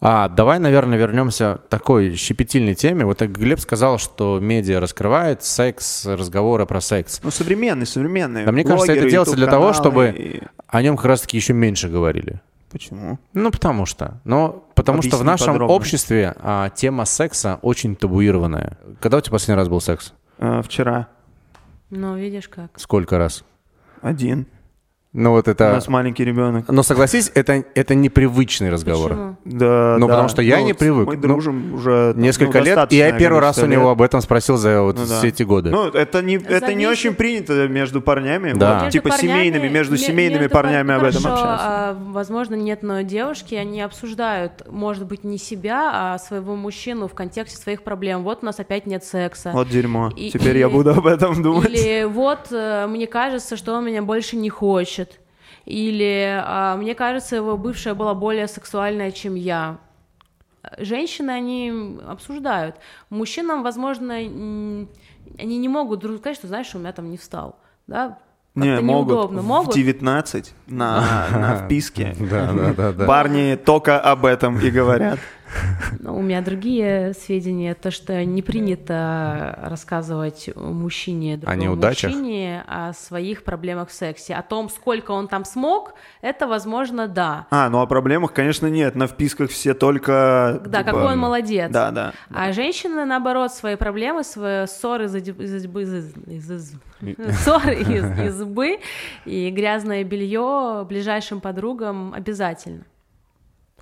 [0.00, 3.06] А, давай, наверное, вернемся к такой щепетильной теме.
[3.06, 7.20] Вот Глеб сказал, что медиа раскрывает секс, разговоры про секс.
[7.22, 8.44] Ну, современный, современный.
[8.44, 11.88] Да мне кажется, это делается для того, чтобы- и- О нем как раз-таки еще меньше
[11.88, 12.40] говорили.
[12.70, 13.18] Почему?
[13.32, 14.20] Ну, потому что.
[14.24, 15.74] Но потому что в Объясни нашем подробно.
[15.74, 18.76] обществе а, тема секса очень табуированная.
[19.00, 20.12] Когда у тебя последний раз был секс?
[20.38, 21.06] А, вчера
[21.90, 22.78] Ну, видишь как.
[22.78, 23.44] Сколько раз?
[24.04, 24.46] один.
[25.16, 25.72] Ну, вот У это...
[25.74, 26.64] нас маленький ребенок.
[26.68, 29.10] Но согласись, это, это непривычный разговор.
[29.10, 29.36] Почему?
[29.44, 30.12] Да, Ну, да.
[30.12, 31.06] потому что я не с- привык.
[31.06, 33.92] Мы Ну, дружим уже там, Несколько ну, лет, и я первый раз у него лет.
[33.92, 35.18] об этом спросил за вот Ну да.
[35.18, 35.70] все эти годы.
[35.70, 38.54] Ну, это не, это не очень принято между парнями.
[38.54, 38.74] Да.
[38.74, 41.42] Вот, Между типа парнями- семейными, между ме- семейными между пар- парнями ну, об этом хорошо,
[41.44, 41.66] общаться.
[41.68, 47.14] а, возможно, нет, но девушки, они обсуждают, может быть, не себя, а своего мужчину в
[47.14, 48.24] контексте своих проблем.
[48.24, 49.50] Вот у нас опять нет секса.
[49.54, 50.10] Вот дерьмо.
[50.16, 51.68] И- Теперь или- я буду об этом думать.
[51.70, 55.03] Или вот э, мне кажется, что он меня больше не хочет.
[55.64, 59.78] Или а, мне кажется, его бывшая была более сексуальная, чем я.
[60.78, 62.76] Женщины, они обсуждают.
[63.10, 64.88] Мужчинам, возможно, они
[65.38, 67.58] не могут друг сказать, что, знаешь, у меня там не встал.
[67.86, 68.18] Да?
[68.54, 69.08] Не, Как-то могут.
[69.08, 69.42] неудобно.
[69.42, 69.74] В Могут?
[69.74, 71.00] 19 на,
[71.32, 72.14] на вписке.
[72.20, 73.04] Да, да, да, да.
[73.04, 75.18] Парни только об этом и говорят.
[76.04, 82.10] У меня другие сведения, то, что не принято рассказывать мужчине, другому неудачах?
[82.12, 84.34] мужчине о своих проблемах в сексе.
[84.34, 87.46] О том, сколько он там смог, это, возможно, да.
[87.50, 88.94] А, ну о проблемах, конечно, нет.
[88.94, 90.60] На вписках все только...
[90.66, 91.70] Да, типа, какой он молодец.
[91.70, 92.12] Да, да.
[92.30, 96.74] А женщины, наоборот, свои проблемы, свои ссоры из, из, из, из- из- из-
[97.44, 98.78] ссоры из избы
[99.24, 102.84] и грязное белье ближайшим подругам обязательно.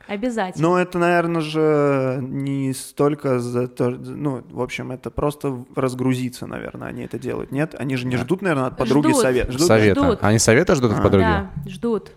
[0.09, 0.69] Обязательно.
[0.69, 3.91] Ну, это, наверное же, не столько за то...
[3.91, 7.53] Ну, в общем, это просто разгрузиться, наверное, они это делают.
[7.53, 7.75] Нет?
[7.79, 9.23] Они же не ждут, наверное, от подруги Ждут.
[9.23, 9.51] совет.
[9.51, 9.67] Ждут?
[9.67, 10.01] Совета.
[10.05, 10.19] Ждут.
[10.23, 11.03] Они совета ждут от А.
[11.03, 11.23] подруги?
[11.23, 12.12] Да, ждут.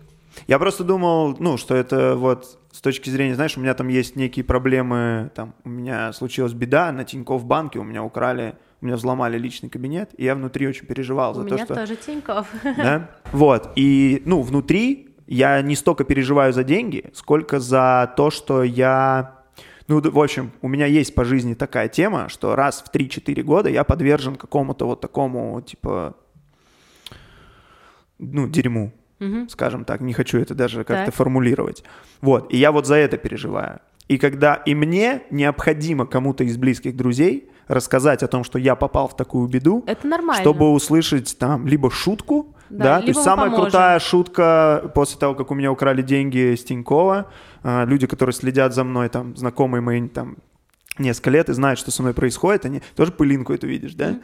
[0.46, 4.16] Я просто думал, ну, что это вот с точки зрения, знаешь, у меня там есть
[4.16, 8.96] некие проблемы, там, у меня случилась беда на Тинькофф банке, у меня украли, у меня
[8.96, 11.74] взломали личный кабинет, и я внутри очень переживал У за то, меня что...
[11.74, 12.46] тоже Тинькофф.
[12.76, 13.10] Да?
[13.32, 19.34] Вот, и, ну, внутри я не столько переживаю за деньги, сколько за то, что я...
[19.88, 23.68] Ну, в общем, у меня есть по жизни такая тема, что раз в 3-4 года
[23.70, 26.14] я подвержен какому-то вот такому, типа,
[28.18, 29.48] ну, дерьму, Мгм.
[29.48, 31.14] скажем так, не хочу это даже как-то Так.
[31.14, 31.84] формулировать.
[32.20, 33.80] Вот, и я вот за это переживаю.
[34.08, 39.08] И когда и мне необходимо кому-то из близких друзей рассказать о том, что я попал
[39.08, 40.42] в такую беду, Это нормально.
[40.42, 43.64] чтобы услышать там либо шутку, Да, Да, то есть самая поможем.
[43.64, 47.26] крутая шутка после того, как у меня украли деньги с Тинькова,
[47.62, 50.36] а, люди, которые следят за мной, там, знакомые мои, там,
[50.98, 54.18] несколько лет и знают, что со мной происходит, они тоже пылинку эту видишь, да?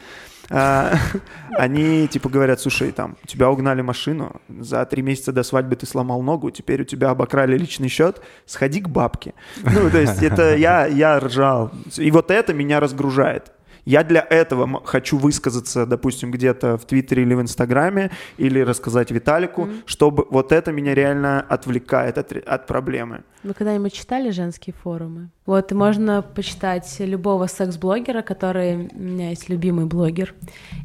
[0.51, 0.95] А,
[1.57, 5.87] Они типа говорят, слушай, там, у тебя угнали машину, за три месяца до свадьбы ты
[5.87, 9.35] сломал ногу, теперь у тебя обокрали личный счет, сходи к бабке.
[9.63, 11.71] Ну, то есть это я, я ржал.
[11.97, 13.53] И вот это меня разгружает.
[13.85, 19.69] Я для этого хочу высказаться, допустим, где-то в Твиттере или в Инстаграме, или рассказать Виталику,
[19.87, 23.23] чтобы вот это меня реально отвлекает от, от проблемы.
[23.43, 25.31] Вы когда-нибудь читали женские форумы?
[25.47, 28.89] Вот, можно почитать любого секс-блогера, который...
[28.93, 30.33] У меня есть любимый блогер,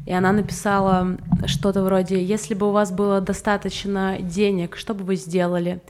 [0.04, 5.14] и она написала что-то вроде «Если бы у вас было достаточно денег, что бы вы
[5.14, 5.80] сделали?»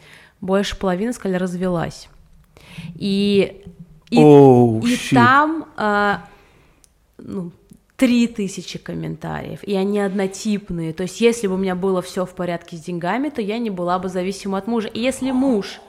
[0.43, 2.09] Больше половины сказали «развелась».
[2.95, 3.63] И,
[4.11, 5.19] и, Оу, и щит.
[5.19, 6.25] там а,
[7.19, 7.53] ну,
[7.97, 10.93] три тысячи комментариев, и они однотипные.
[10.93, 13.71] То есть, если бы у меня было все в порядке с деньгами, то я не
[13.71, 14.89] была бы зависима от мужа.
[14.89, 15.81] И если муж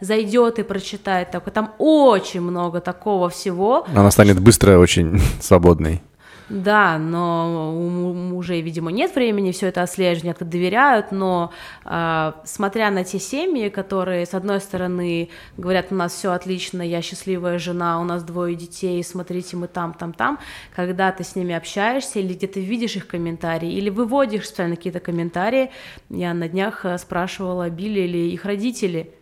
[0.00, 6.02] зайдет и прочитает такое, там очень много такого всего, Она станет быстро очень свободной.
[6.48, 11.52] Да, но у му- мужей, видимо, нет времени все это отслеживать, некоторые доверяют, но
[11.84, 17.02] а, смотря на те семьи, которые, с одной стороны, говорят, у нас все отлично, я
[17.02, 20.38] счастливая жена, у нас двое детей, смотрите, мы там, там, там,
[20.74, 25.70] когда ты с ними общаешься или где-то видишь их комментарии, или выводишь специально какие-то комментарии,
[26.08, 29.12] я на днях э, спрашивала, били ли их родители,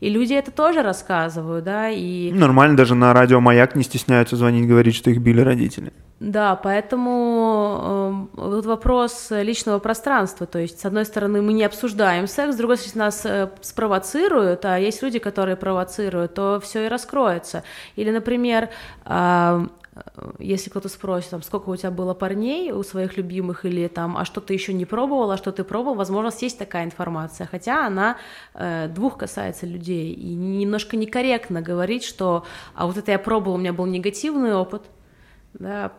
[0.00, 2.30] и люди это тоже рассказывают, да, и...
[2.32, 5.92] Нормально даже на радио «Маяк» не стесняются звонить, говорить, что их били родители.
[6.18, 12.26] Да, поэтому э, вот вопрос личного пространства, то есть, с одной стороны, мы не обсуждаем
[12.26, 16.88] секс, с другой стороны, нас э, спровоцируют, а есть люди, которые провоцируют, то все и
[16.88, 17.64] раскроется.
[17.96, 18.70] Или, например,
[19.04, 19.66] э,
[20.38, 24.24] если кто-то спросит, там, сколько у тебя было парней у своих любимых, или там, а
[24.24, 28.16] что ты еще не пробовал, а что ты пробовал, возможно, есть такая информация, хотя она
[28.54, 33.58] э, двух касается людей, и немножко некорректно говорить, что, а вот это я пробовал, у
[33.58, 34.82] меня был негативный опыт,
[35.54, 35.92] да,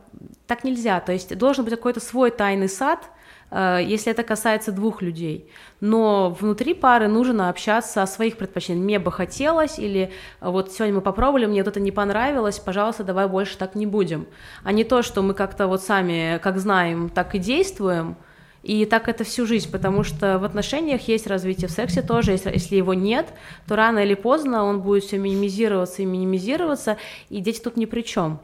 [0.45, 0.99] так нельзя.
[0.99, 3.16] То есть должен быть какой-то свой тайный сад, э,
[3.51, 5.49] если это касается двух людей.
[5.79, 8.83] Но внутри пары нужно общаться о своих предпочтениях.
[8.83, 13.03] Мне бы хотелось, или э, вот сегодня мы попробовали, мне вот это не понравилось, пожалуйста,
[13.03, 14.27] давай больше так не будем.
[14.63, 18.17] А не то, что мы как-то вот сами, как знаем, так и действуем,
[18.63, 22.51] и так это всю жизнь, потому что в отношениях есть развитие, в сексе тоже, если,
[22.51, 23.27] если его нет,
[23.67, 26.97] то рано или поздно он будет все минимизироваться и минимизироваться,
[27.29, 28.41] и дети тут ни при чем.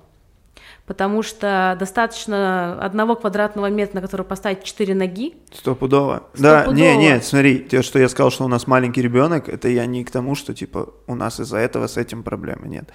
[0.86, 5.36] Потому что достаточно одного квадратного метра, на который поставить четыре ноги.
[5.54, 6.24] Стопудово.
[6.38, 6.76] Да, Стопудово.
[6.76, 10.04] не, не, смотри, то, что я сказал, что у нас маленький ребенок, это я не
[10.04, 12.90] к тому, что, типа, у нас из-за этого с этим проблемы нет.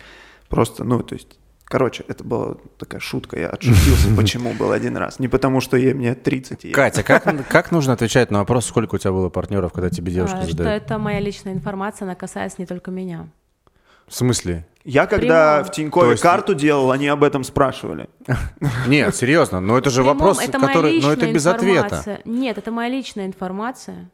[0.50, 5.18] Просто, ну, то есть, короче, это была такая шутка, я отшутился, почему был один раз.
[5.18, 6.66] Не потому, что ей мне 30.
[6.66, 9.88] и я- Катя, как, как нужно отвечать на вопрос, сколько у тебя было партнеров, когда
[9.88, 10.82] тебе девушка а, что задает?
[10.82, 13.28] это моя личная информация, она касается не только меня.
[14.08, 14.66] В смысле?
[14.84, 15.64] Я когда Прямом.
[15.64, 18.08] в Тинькове есть- карту делал, они об этом спрашивали.
[18.86, 22.20] Нет, серьезно, но это же Прямом вопрос, это который, но это без ответа.
[22.24, 24.10] Нет, это моя личная информация,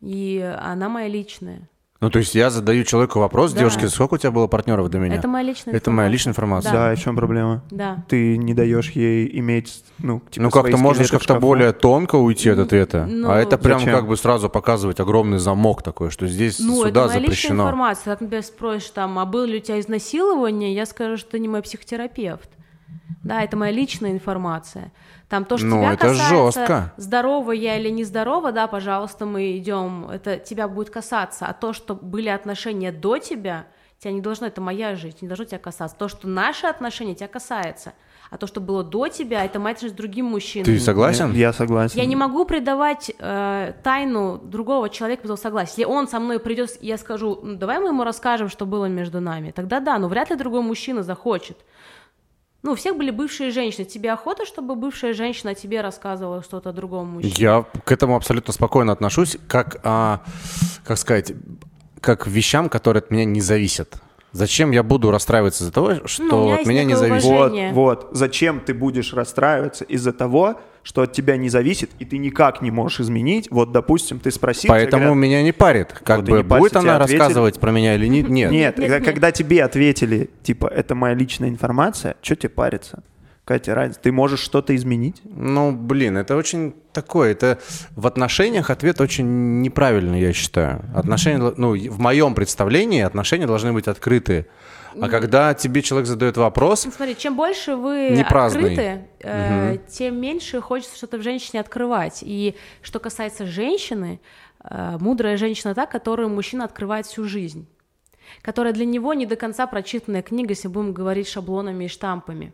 [0.00, 1.68] и она моя личная.
[2.00, 3.60] Ну, то есть я задаю человеку вопрос, Да.
[3.60, 5.16] девушке, сколько у тебя было партнеров до меня?
[5.16, 6.72] Это моя личная Это моя личная информация.
[6.72, 7.62] Да, и в чем проблема?
[7.70, 8.04] Да.
[8.08, 12.58] Ты не даешь ей иметь, ну, типа, ну, как-то в как-то более тонко уйти от
[12.58, 13.06] ответа.
[13.08, 13.94] ну, а это прям Зачем?
[13.94, 17.62] как бы сразу показывать огромный замок такой, что здесь Ну, это сюда моя личная запрещено.
[17.64, 18.04] информация.
[18.12, 21.48] Как, например, спросишь, там, а было ли у тебя изнасилование, я скажу, что ты не
[21.48, 22.48] мой психотерапевт.
[23.22, 24.92] Да, это моя личная информация.
[25.28, 26.92] Там то, что Ну, тебя это касается, жестко.
[26.96, 31.46] здорова я или нездорова, да, пожалуйста, мы идем, это тебя будет касаться.
[31.46, 33.66] А то, что были отношения до тебя,
[33.98, 35.96] тебя не должно, это моя жизнь, не должно тебя касаться.
[35.96, 37.94] То, что наши отношения тебя касается,
[38.30, 40.64] а то, что было до тебя, это моя отношения с другим мужчиной.
[40.64, 41.32] Ты согласен?
[41.32, 41.98] Я согласен.
[41.98, 45.72] Я не могу предавать э, тайну другого человека без его согласия.
[45.78, 48.86] Если он со мной придет, и я скажу, «Ну, давай мы ему расскажем, что было
[48.86, 51.58] между нами, тогда да, но вряд ли другой мужчина захочет.
[52.66, 53.84] Ну, у всех были бывшие женщины.
[53.84, 57.32] Тебе охота, чтобы бывшая женщина о тебе рассказывала что-то о другом мужчине?
[57.38, 60.20] Я к этому абсолютно спокойно отношусь, как, а,
[60.84, 61.32] как сказать,
[62.00, 64.02] как к вещам, которые от меня не зависят.
[64.32, 67.28] Зачем я буду расстраиваться из-за того, что Ну, у меня от меня не зависит?
[67.28, 68.08] Вот, вот.
[68.10, 72.70] Зачем ты будешь расстраиваться из-за того, что от тебя не зависит, и ты никак не
[72.70, 73.48] можешь изменить?
[73.50, 74.68] Вот, допустим, ты спросил...
[74.68, 75.92] Поэтому говорят, меня не парит.
[76.04, 77.18] Как Вот бы парься, будет она ответили.
[77.18, 78.30] рассказывать про меня или не- нет?
[78.30, 79.04] Нет, Нет, когда, нет.
[79.04, 83.02] когда тебе ответили, типа, это моя личная информация, что тебе париться?
[83.44, 83.98] Какая разница?
[84.00, 85.20] Ты можешь что-то изменить?
[85.24, 87.32] Ну, блин, это очень такое.
[87.32, 87.58] Это
[87.96, 90.84] в отношениях ответ очень неправильный, я считаю.
[90.94, 94.46] Отношения, ну, в моем представлении отношения должны быть открытые.
[95.00, 100.20] А когда тебе человек задает вопрос, Ну, Смотри, чем больше вы Не открыты, э, тем
[100.20, 102.20] меньше хочется что-то в женщине открывать.
[102.22, 104.20] И что касается женщины,
[104.64, 107.66] э, мудрая женщина та, которую мужчина открывает всю жизнь,
[108.42, 112.52] которая для него не до конца прочитанная книга, если будем говорить шаблонами и штампами.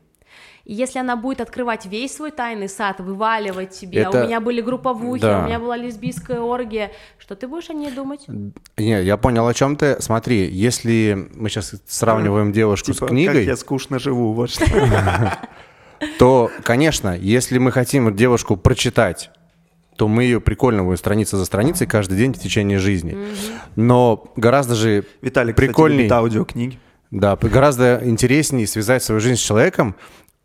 [0.65, 4.41] И если она будет открывать весь свой тайный сад, вываливать тебе, а Это- у меня
[4.41, 5.41] были групповухи, Да.
[5.41, 8.27] у меня была лесбийская оргия, что ты будешь о ней думать?
[8.77, 9.97] Не, я понял, о чем ты.
[10.01, 14.65] Смотри, если мы сейчас сравниваем девушку Типа, с книгой, как я скучно живу, вот что.
[16.19, 19.31] то, конечно, если мы хотим девушку прочитать,
[19.97, 23.17] то мы ее прикольно будем страница за страницей каждый день в течение жизни.
[23.77, 26.79] Но гораздо же Виталик, прикольней, любит аудиокниги.
[27.11, 29.95] да, гораздо интереснее связать свою жизнь с человеком,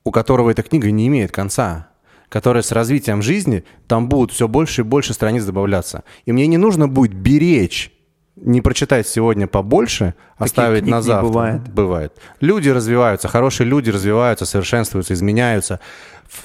[0.07, 1.89] у которого эта книга не имеет конца,
[2.29, 6.03] которая с развитием жизни, там будут все больше и больше страниц добавляться.
[6.25, 7.91] И мне не нужно будет беречь,
[8.37, 11.27] не прочитать сегодня побольше, оставить книг на не завтра.
[11.27, 11.61] бывает.
[11.73, 12.13] Бывает.
[12.39, 15.79] Люди развиваются, хорошие люди развиваются, совершенствуются, изменяются.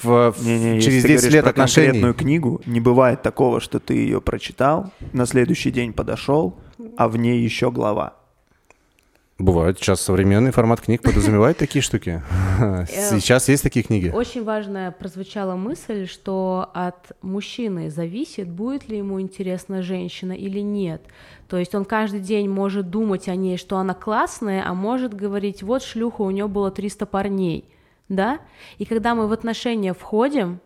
[0.01, 1.85] В- Не-не, если через ты 10 говоришь лет про отношений.
[1.87, 6.57] конкретную книгу, не бывает такого, что ты ее прочитал, на следующий день подошел,
[6.97, 8.15] а в ней еще глава.
[9.39, 9.79] Бывает.
[9.79, 12.21] Сейчас современный формат книг подразумевает такие штуки.
[12.87, 14.09] Сейчас есть такие книги.
[14.09, 21.01] Очень важная прозвучала мысль, что от мужчины зависит, будет ли ему интересна женщина или нет.
[21.47, 25.63] То есть он каждый день может думать о ней, что она классная, а может говорить,
[25.63, 27.65] вот шлюха, у нее было 300 парней,
[28.09, 28.39] да?
[28.77, 30.59] И когда мы в отношения входим,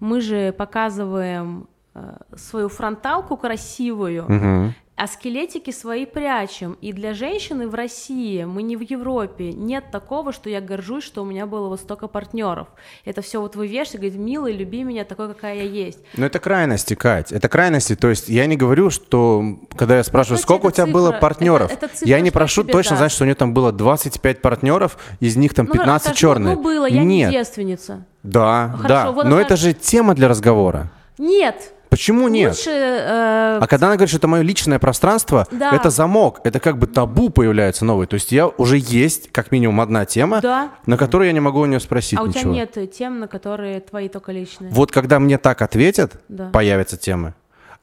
[0.00, 4.74] мы же показываем э, свою фронталку красивую, Мгм.
[4.96, 6.76] А скелетики свои прячем.
[6.80, 11.22] И для женщины в России, мы не в Европе, нет такого, что я горжусь, что
[11.22, 12.68] у меня было вот столько партнеров.
[13.04, 15.98] Это все вот вывешиваешь, говорит, милый, люби меня такой, какая я есть.
[16.16, 17.32] Но это крайности, Кать.
[17.32, 17.96] Это крайности.
[17.96, 21.20] То есть я не говорю, что когда я спрашиваю, Кстати, сколько у тебя было цифра.
[21.20, 24.40] партнеров, Это- это цифра, я не прошу точно знать, что у нее там было 25
[24.40, 26.54] партнеров, из них там Ну, 15 скажи, черные.
[26.54, 27.30] Ну, было, я Нет.
[27.30, 28.04] не девственница.
[28.22, 29.10] Да, Хорошо, да.
[29.10, 30.90] вот Но это же тема для разговора.
[31.18, 31.73] Нет.
[31.94, 32.50] Почему нет?
[32.50, 32.70] Лучше...
[32.70, 35.70] э, А когда она говорит, что это мое личное пространство, Да.
[35.76, 38.08] это замок, это как бы табу появляется новый.
[38.08, 40.70] То есть я уже есть как минимум одна тема, Да.
[40.86, 42.40] на которую я не могу у нее спросить а у ничего.
[42.40, 44.72] тебя нет тем, на которые твои только личные.
[44.72, 46.48] Вот когда мне так ответят, Да.
[46.52, 47.34] появятся темы.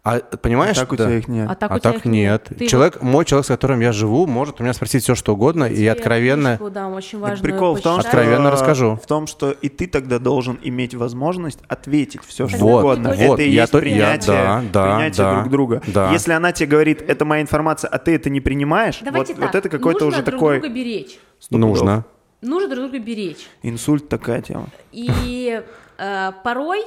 [0.04, 0.76] А понимаешь?
[0.78, 1.06] так у да.
[1.06, 1.48] тебя их нет.
[1.50, 2.50] А так, а так их нет.
[2.58, 5.66] Ты человек, мой человек, с которым я живу, может у меня спросить все, что угодно,
[5.66, 8.10] и вот- откровенно, книжку дам, очень важную прикол в том, что.
[8.10, 9.00] Откровенно э, расскажу.
[9.02, 13.10] в том, что и ты тогда должен иметь возможность ответить все, что Вот, угодно.
[13.10, 15.82] вот, это и я есть то- я- принятие, да, да, принятие да, друг друга.
[15.86, 16.12] да.
[16.12, 19.54] Если она тебе говорит, это моя информация, а ты это не принимаешь, Давайте вот, так,
[19.54, 21.20] вот это какой-то уже друг такой друга беречь.
[21.52, 22.06] нужно.
[22.42, 23.48] Нужно друг друга беречь.
[23.62, 24.66] инсульт такая тема.
[24.92, 25.62] И
[26.00, 26.82] э, порой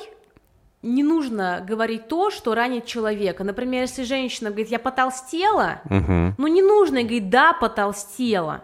[0.84, 3.42] не нужно говорить то, что ранит человека.
[3.44, 6.34] Например, если женщина говорит, я потолстела, Мгм.
[6.38, 8.62] ну не нужно говорить, да, потолстела.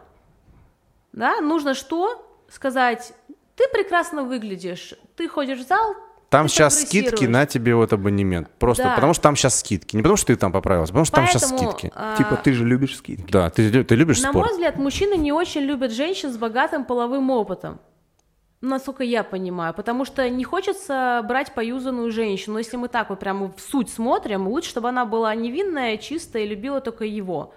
[1.13, 2.27] Да, нужно что?
[2.49, 3.13] Сказать,
[3.57, 5.95] ты прекрасно выглядишь, ты ходишь в зал,
[6.29, 7.33] Там сейчас скидки прогрессируешь».
[7.33, 8.49] на тебе вот абонемент.
[8.59, 8.95] Просто Да.
[8.95, 9.97] потому что там сейчас скидки.
[9.97, 11.93] Не потому что ты там поправился, потому что там сейчас Поэтому, скидки.
[11.95, 13.31] а, Типа ты же любишь скидки.
[13.33, 14.47] Да, ты, ты любишь На спорт?
[14.47, 17.81] мой взгляд, мужчины не очень любят женщин с богатым половым опытом.
[18.63, 22.59] Насколько я понимаю, потому что не хочется брать поюзанную женщину.
[22.59, 26.49] Если мы так вот прямо в суть смотрим, лучше, чтобы она была невинная, чистая и
[26.49, 27.55] любила только его.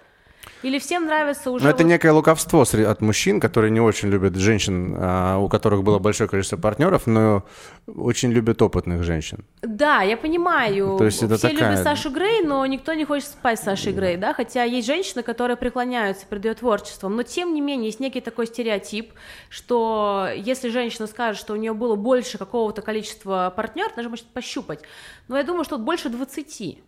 [0.62, 1.64] Или всем нравится уже...
[1.64, 5.82] Но это вот- некое лукавство от мужчин, которые не очень любят женщин, а, у которых
[5.82, 7.44] было большое количество партнеров, но
[7.86, 9.44] очень любят опытных женщин.
[9.62, 10.96] Да, я понимаю.
[10.96, 13.92] То есть это Все такая- любят Сашу Грей, но никто не хочет спать с Сашей
[13.92, 18.00] Грей, да, хотя есть женщины, которые преклоняются перед ее творчеством, но тем не менее есть
[18.00, 19.12] некий такой стереотип,
[19.50, 24.26] что если женщина скажет, что у нее было больше какого-то количества партнеров, она же может
[24.26, 24.80] пощупать,
[25.28, 26.78] но я думаю, что больше 20,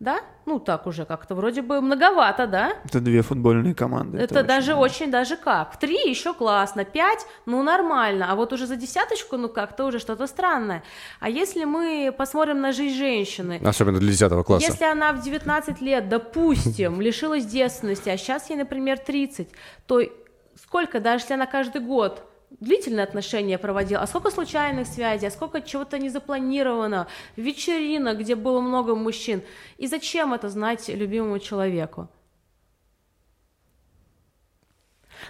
[0.00, 4.18] да, ну так уже как-то вроде бы многовато, да, Это две футбольные команды.
[4.18, 4.84] это, очень даже много.
[4.84, 5.72] очень даже как.
[5.74, 9.98] В три еще классно, пять, ну нормально, а вот уже за десяточку, ну как-то уже
[9.98, 10.84] что-то странное.
[11.18, 14.64] А если мы посмотрим на жизнь женщины, Особенно для 10 класса.
[14.66, 19.48] если она в 19 лет, допустим, лишилась девственности, а сейчас ей, например, 30,
[19.86, 20.00] то
[20.62, 25.60] сколько, даже если она каждый год длительные отношения проводила, а сколько случайных связей, а сколько
[25.60, 27.06] чего-то незапланированного,
[27.36, 29.42] вечеринок, где было много мужчин.
[29.76, 32.08] И зачем это знать любимому человеку?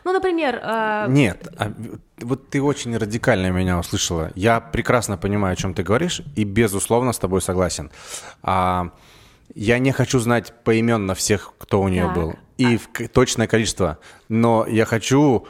[0.04, 1.72] Ну, например, э, Нет, а,
[2.18, 4.30] вот ты очень радикально меня услышала.
[4.34, 7.90] Я прекрасно понимаю, о чем ты говоришь, и безусловно с тобой согласен.
[8.42, 8.90] А,
[9.54, 12.14] я не хочу знать поименно всех, кто у нее Так.
[12.14, 15.46] был, и в к- точное количество, но я хочу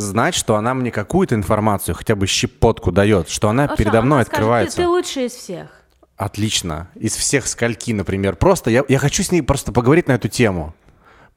[0.00, 4.18] знать, что она мне какую-то информацию, хотя бы щепотку дает, что она Хорошо, передо мной
[4.18, 4.76] она скажет, открывается.
[4.76, 5.68] Ты, ты лучший из всех.
[6.16, 6.88] Отлично.
[6.94, 8.36] Из всех скольки, например.
[8.36, 10.74] Просто я, я хочу с ней просто поговорить на эту тему.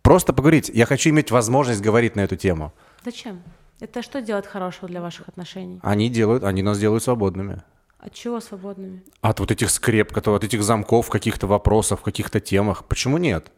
[0.02, 0.70] Просто поговорить.
[0.74, 2.74] Я хочу иметь возможность говорить на эту тему.
[3.06, 3.42] Зачем?
[3.80, 5.80] Это что делает хорошего для ваших отношений?
[5.84, 7.64] Они делают, они нас делают свободными.
[7.98, 9.02] От чего свободными?
[9.22, 12.84] От вот этих скреп, от этих замков, каких-то вопросов, каких-то темах.
[12.86, 13.52] Почему нет?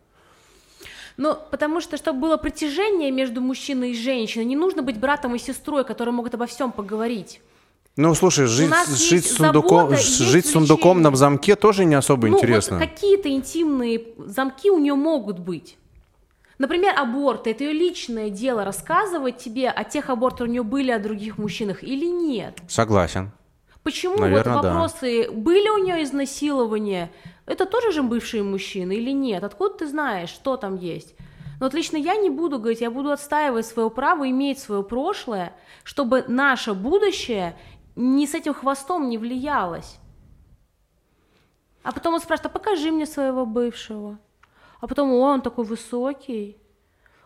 [1.18, 5.40] Ну, потому что, чтобы было притяжение между мужчиной и женщиной, не нужно быть братом и
[5.40, 7.42] сестрой, которые могут обо всем поговорить.
[7.98, 11.12] Ну, слушай, жить, жить, сундуком, забота, жить с сундуком влечение.
[11.12, 12.78] на замке тоже не особо ну, интересно.
[12.78, 15.78] вот какие-то интимные замки у нее могут быть.
[16.58, 17.52] Например, аборты.
[17.52, 21.84] Это ее личное дело рассказывать тебе о тех абортах у нее были о других мужчинах
[21.84, 22.60] или нет.
[22.68, 23.32] Согласен.
[23.84, 24.74] Почему Наверно, вот да.
[24.74, 27.12] вопросы, были у нее изнасилования,
[27.46, 29.44] это тоже же бывшие мужчины или нет?
[29.44, 31.16] Откуда ты знаешь, что там есть?
[31.60, 35.56] Но вот лично я не буду говорить, я буду отстаивать свое право иметь свое прошлое,
[35.84, 37.58] чтобы наше будущее
[37.96, 39.98] ни с этим хвостом не влиялось.
[41.84, 44.18] А потом он спрашивает, а покажи мне своего бывшего.
[44.82, 46.58] А потом, о, он такой высокий.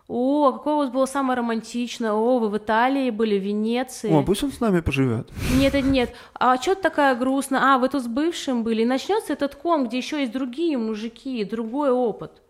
[0.10, 2.14] О, какое у вас было самое романтичное.
[2.14, 4.12] О, вы в Италии были, в Венеции.
[4.12, 5.30] О, пусть он с нами поживет.
[5.54, 6.16] Нет, нет, нет.
[6.34, 7.76] А что ты такая грустная?
[7.76, 8.82] А, вы тут с бывшим были.
[8.82, 12.42] И начнется этот ком, где еще есть другие мужики, другой опыт.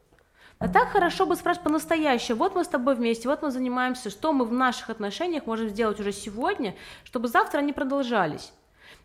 [0.57, 2.37] А так хорошо бы спрашивать по-настоящему.
[2.37, 5.99] Вот мы с тобой вместе, вот мы занимаемся, что мы в наших отношениях можем сделать
[5.99, 8.53] уже сегодня, чтобы завтра они продолжались.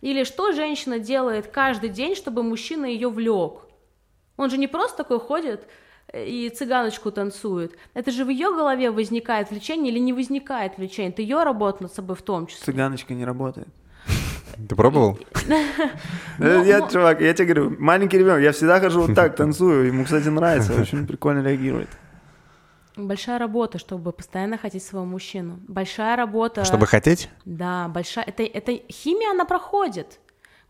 [0.01, 3.63] Или что женщина делает каждый день, чтобы мужчина ее влек.
[4.37, 5.67] Он же не просто такой ходит
[6.15, 7.77] и цыганочку танцует.
[7.95, 11.11] Это же в ее голове возникает влечение или не возникает влечение.
[11.11, 12.65] Это ее работа над собой в том числе.
[12.65, 13.69] Цыганочка не работает.
[14.69, 15.19] Ты пробовал?
[16.39, 19.87] Э, Я, чувак, я тебе говорю, маленький ребенок, я всегда хожу вот так, танцую.
[19.87, 21.89] Ему, кстати, нравится, очень прикольно реагирует.
[22.97, 25.59] Большая работа, чтобы постоянно хотеть своего мужчину.
[25.67, 26.65] Большая работа.
[26.65, 27.29] Чтобы хотеть?
[27.45, 28.25] Да, большая.
[28.25, 30.21] Это, это химия, она проходит.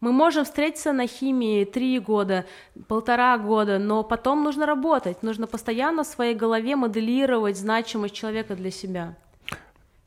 [0.04, 2.44] Мы можем встретиться на химии три года,
[2.88, 5.22] полтора года, но потом нужно работать.
[5.22, 9.16] Нужно постоянно в своей голове моделировать значимость человека для себя.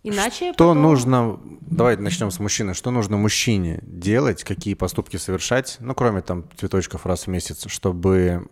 [0.03, 5.77] Иначе Что потом- нужно, давай начнем с мужчины, что нужно мужчине делать, какие поступки совершать,
[5.79, 8.47] ну, кроме там цветочков раз в месяц, чтобы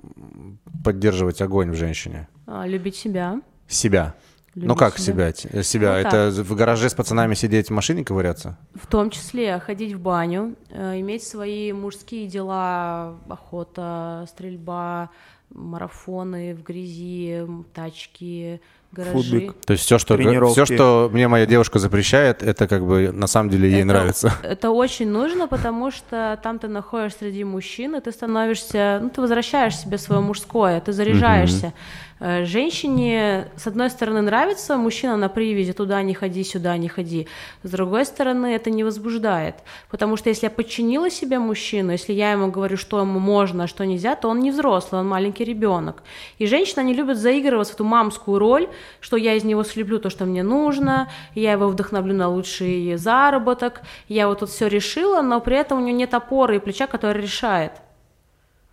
[0.83, 2.27] поддерживать огонь в женщине?
[2.47, 3.39] А, любить себя.
[3.67, 4.15] Себя.
[4.55, 5.33] Ну Любить как себя.
[5.33, 5.63] себя?
[5.63, 5.91] Себя.
[5.93, 8.57] Ну, Это в гараже с пацанами сидеть, в машине ковыряться?
[8.73, 15.09] В том числе ходить в баню, э, иметь свои мужские дела, охота, стрельба,
[15.53, 19.13] марафоны в грязи, тачки, гаражи.
[19.13, 19.53] Футбик.
[19.65, 20.17] То есть все, что,
[20.51, 24.33] все, что мне моя девушка запрещает, это как бы на самом деле ей Это- нравится.
[24.43, 29.21] Это очень нужно, потому что там ты находишься среди мужчин, и ты становишься, ну, ты
[29.21, 31.67] возвращаешь себе свое мужское, ты заряжаешься.
[31.67, 37.27] Э, Женщине, с одной стороны, нравится мужчина на привязи, туда не ходи, сюда не ходи.
[37.63, 39.55] С другой стороны, это не возбуждает.
[39.89, 43.67] Потому что если я подчинила себе мужчину, если я ему говорю, что ему можно, а
[43.67, 46.03] что нельзя, то он не взрослый, он маленький ребенок.
[46.37, 48.69] И женщины, они любят заигрывать в эту мамскую роль,
[49.01, 53.81] что я из него слеплю то, что мне нужно, я его вдохновлю на лучший заработок,
[54.07, 57.21] я вот тут все решила, но при этом у него нет опоры и плеча, который
[57.21, 57.73] решает.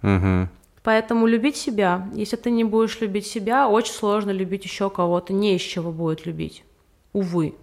[0.02, 0.48] Мгм.
[0.82, 2.08] Поэтому любить себя.
[2.14, 6.26] Если ты не будешь любить себя, очень сложно любить еще кого-то, не из чего будет
[6.26, 6.64] любить.
[7.12, 7.54] Увы.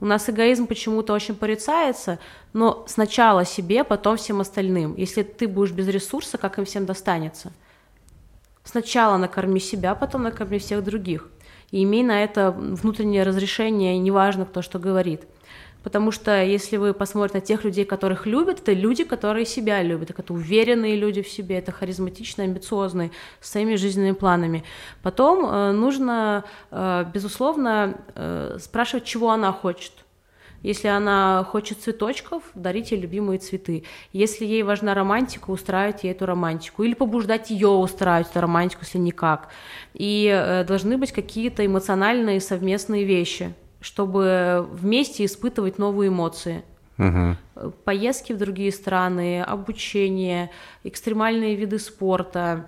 [0.00, 2.18] У нас эгоизм почему-то очень порицается,
[2.52, 4.96] но сначала себе, потом всем остальным.
[4.96, 7.52] Если ты будешь без ресурса, как им всем достанется?
[8.64, 11.30] Сначала накорми себя, потом накорми всех других.
[11.70, 15.22] И имей на это внутреннее разрешение, неважно, кто что говорит.
[15.84, 20.10] Потому что если вы посмотрите на тех людей, которых любят, это люди, которые себя любят.
[20.10, 23.10] Это уверенные люди в себе, это харизматичные, амбициозные,
[23.40, 24.64] с своими жизненными планами.
[25.02, 29.92] Потом э, нужно, э, безусловно, э, спрашивать, чего она хочет.
[30.62, 33.84] Если она хочет цветочков, дарите любимые цветы.
[34.14, 36.82] Если ей важна романтика, устраивать ей эту романтику.
[36.82, 39.50] Или побуждать ее устраивать эту романтику, если никак.
[39.92, 43.52] И э, должны быть какие-то эмоциональные совместные вещи,
[43.84, 46.64] чтобы вместе испытывать новые эмоции.
[46.96, 47.34] Э,
[47.84, 50.50] Поездки в другие страны, обучение,
[50.84, 52.64] экстремальные виды спорта,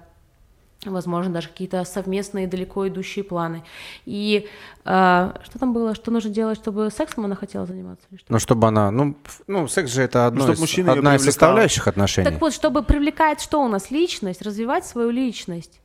[0.84, 3.64] возможно, даже какие-то совместные далеко идущие планы.
[4.04, 4.46] И
[4.84, 8.04] э, что там было, что нужно делать, чтобы сексом она хотела заниматься?
[8.10, 8.30] или что?
[8.30, 8.90] Ну, чтобы она...
[8.90, 12.30] Ну, ну секс же это одно чтоб из- мужчина одна из составляющих отношений.
[12.30, 13.90] Так вот, чтобы привлекать что у нас?
[13.90, 15.80] Личность, развивать свою личность.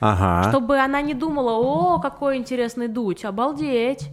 [0.00, 0.50] Ага.
[0.50, 4.10] Чтобы она не думала, о, какой интересный дуть, обалдеть.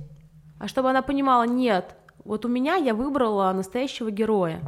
[0.62, 4.62] А чтобы она понимала, нет, вот у меня я выбрала настоящего героя.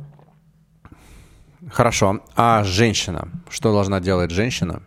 [1.71, 2.21] Хорошо.
[2.35, 3.27] А женщина?
[3.47, 4.81] Что должна делать женщина?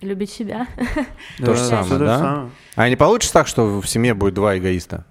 [0.00, 0.68] Любить себя.
[1.38, 2.18] То же самое, да?
[2.18, 2.50] самое.
[2.76, 5.04] А не получится так, что в семье будет два эгоиста?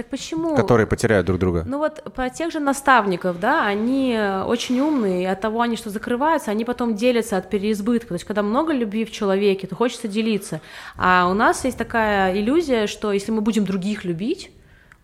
[0.00, 0.56] Так почему?
[0.56, 1.62] Которые потеряют друг друга.
[1.66, 5.90] Ну вот про тех же наставников, да, они очень умные, и от того они что
[5.90, 8.08] закрываются, они потом делятся от переизбытка.
[8.08, 10.62] То есть когда много любви в человеке, то хочется делиться.
[10.96, 14.50] А у нас есть такая иллюзия, что если мы будем других любить,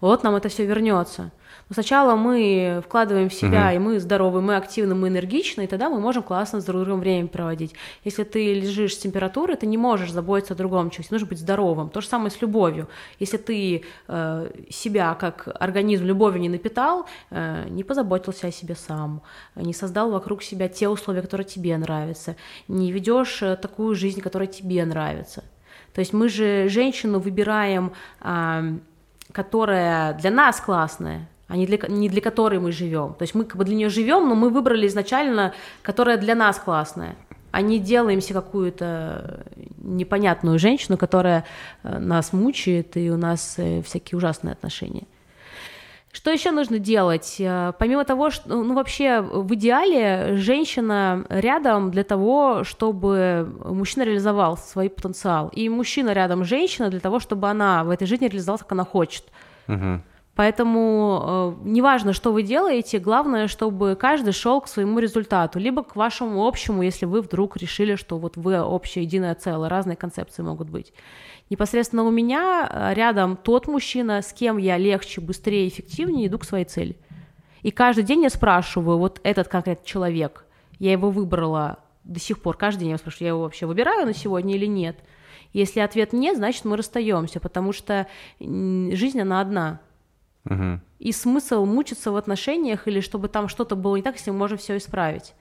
[0.00, 1.30] вот нам это все вернется.
[1.68, 3.74] Но сначала мы вкладываем в себя, угу.
[3.74, 7.00] и мы здоровы, мы активны, мы энергичны, и тогда мы можем классно с друг другом
[7.00, 7.74] время проводить.
[8.04, 11.90] Если ты лежишь с температурой, ты не можешь заботиться о другом человеке, нужно быть здоровым.
[11.90, 12.88] То же самое с любовью.
[13.18, 19.22] Если ты э, себя как организм любовью не напитал, э, не позаботился о себе сам,
[19.56, 22.36] не создал вокруг себя те условия, которые тебе нравятся,
[22.68, 25.42] не ведешь э, такую жизнь, которая тебе нравится.
[25.94, 27.92] То есть мы же женщину выбираем,
[29.32, 33.14] которая для нас классная, а не для, не для которой мы живем.
[33.14, 36.58] То есть мы как бы для нее живем, но мы выбрали изначально, которая для нас
[36.58, 37.16] классная,
[37.52, 39.44] а не делаем себе какую-то
[39.78, 41.44] непонятную женщину, которая
[41.82, 45.04] э, нас мучает, и у нас э, всякие ужасные отношения.
[46.12, 47.36] Что еще нужно делать?
[47.38, 54.56] Э, помимо того, что, ну, вообще, в идеале женщина рядом для того, чтобы мужчина реализовал
[54.56, 55.48] свой потенциал.
[55.54, 59.24] И мужчина рядом женщина для того, чтобы она в этой жизни реализовалась, как она хочет.
[59.68, 60.00] Угу.
[60.36, 65.96] Поэтому э, неважно, что вы делаете, главное, чтобы каждый шел к своему результату, либо к
[65.96, 70.68] вашему общему, если вы вдруг решили, что вот вы общее единое целое, разные концепции могут
[70.68, 70.92] быть.
[71.48, 76.44] Непосредственно у меня э, рядом тот мужчина, с кем я легче, быстрее, эффективнее иду к
[76.44, 76.98] своей цели.
[77.62, 80.44] И каждый день я спрашиваю, вот этот конкретный человек,
[80.78, 84.12] я его выбрала до сих пор, каждый день я спрашиваю, я его вообще выбираю на
[84.12, 84.98] сегодня или нет.
[85.54, 88.06] Если ответ нет, значит мы расстаемся, потому что
[88.38, 89.80] жизнь она одна.
[90.46, 90.80] Угу.
[91.00, 94.58] И смысл мучиться в отношениях или чтобы там что-то было не так, если мы можем
[94.58, 95.34] все исправить.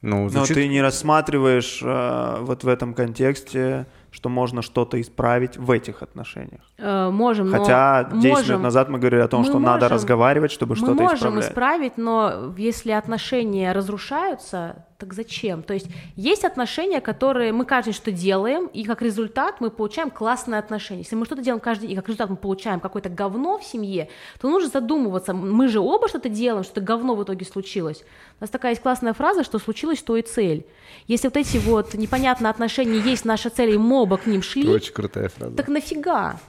[0.00, 0.50] Ну, звучит...
[0.50, 6.02] Но ты не рассматриваешь э, вот в этом контексте что можно что-то исправить в этих
[6.02, 6.62] отношениях.
[6.78, 8.54] Э, можем, Хотя но 10 можем.
[8.54, 11.22] лет назад мы говорили о том, мы что можем, надо разговаривать, чтобы что-то исправлять.
[11.22, 15.62] Мы можем исправить, но если отношения разрушаются, так зачем?
[15.62, 15.86] То есть
[16.16, 21.02] есть отношения, которые мы каждый что делаем, и как результат мы получаем классные отношения.
[21.02, 24.08] Если мы что-то делаем каждый день, и как результат мы получаем какое-то говно в семье,
[24.40, 28.02] то нужно задумываться, мы же оба что-то делаем, что-то говно в итоге случилось.
[28.40, 30.66] У нас такая есть классная фраза, что случилось, то и цель.
[31.06, 34.68] Если вот эти вот непонятные отношения есть наша цель, и мы оба к ним шли,
[34.68, 35.56] очень крутая фраза.
[35.56, 36.40] так нафига?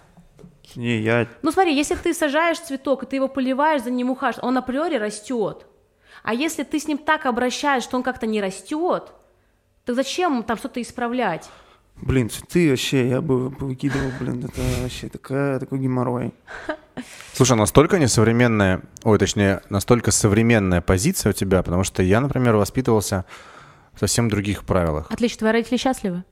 [0.75, 1.27] Не, я...
[1.43, 4.95] Ну смотри, если ты сажаешь цветок, и ты его поливаешь, за ним ухаживаешь, он априори
[4.97, 5.65] растет.
[6.23, 9.11] А если ты с ним так обращаешь, что он как-то не растет,
[9.85, 11.49] то зачем там что-то исправлять?
[12.01, 16.33] Блин, цветы вообще, я бы выкидывал, блин, это вообще такая, такой геморрой.
[17.33, 23.25] Слушай, настолько несовременная, ой, точнее, настолько современная позиция у тебя, потому что я, например, воспитывался
[23.93, 25.07] в совсем других правилах.
[25.09, 26.23] Отлично, твои родители счастливы?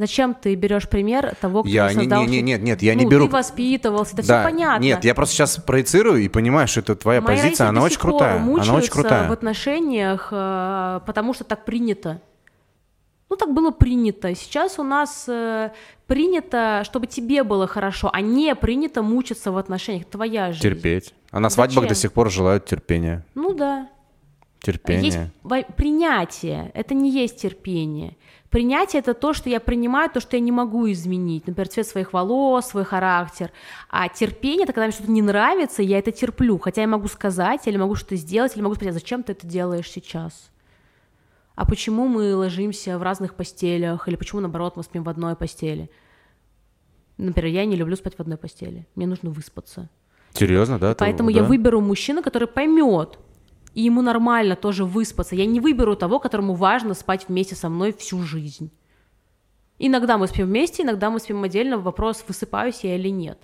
[0.00, 2.22] Зачем ты берешь пример того, кто я, создал...
[2.22, 3.26] Не, не, нет, нет, я ну, не беру...
[3.26, 4.82] ты воспитывался, это да, все понятно.
[4.82, 8.38] Нет, я просто сейчас проецирую и понимаю, что это твоя Мои позиция, она очень крутая.
[8.38, 9.28] Она очень крутая.
[9.28, 12.22] в отношениях, э, потому что так принято.
[13.28, 14.34] Ну, так было принято.
[14.34, 15.70] Сейчас у нас э,
[16.06, 20.06] принято, чтобы тебе было хорошо, а не принято мучиться в отношениях.
[20.06, 20.62] Твоя жизнь.
[20.62, 21.12] Терпеть.
[21.30, 21.88] А на свадьбах Зачем?
[21.88, 23.26] до сих пор желают терпения.
[23.34, 23.90] Ну да.
[24.62, 25.30] Терпение.
[25.44, 26.70] Есть принятие.
[26.72, 28.16] Это не есть терпение.
[28.50, 32.12] Принятие это то, что я принимаю, то, что я не могу изменить, например, цвет своих
[32.12, 33.52] волос, свой характер.
[33.88, 37.68] А терпение это когда мне что-то не нравится, я это терплю, хотя я могу сказать,
[37.68, 40.50] или могу что-то сделать, или могу спросить, «А зачем ты это делаешь сейчас?
[41.54, 45.88] А почему мы ложимся в разных постелях, или почему, наоборот, мы спим в одной постели?
[47.18, 49.88] Например, я не люблю спать в одной постели, мне нужно выспаться.
[50.32, 50.96] Серьезно, да?
[50.98, 51.48] Поэтому ты, я да?
[51.48, 53.18] выберу мужчину, который поймет,
[53.74, 55.34] и ему нормально тоже выспаться.
[55.34, 58.70] Я не выберу того, которому важно спать вместе со мной всю жизнь.
[59.78, 61.78] Иногда мы спим вместе, иногда мы спим отдельно.
[61.78, 63.38] Вопрос, высыпаюсь я или нет.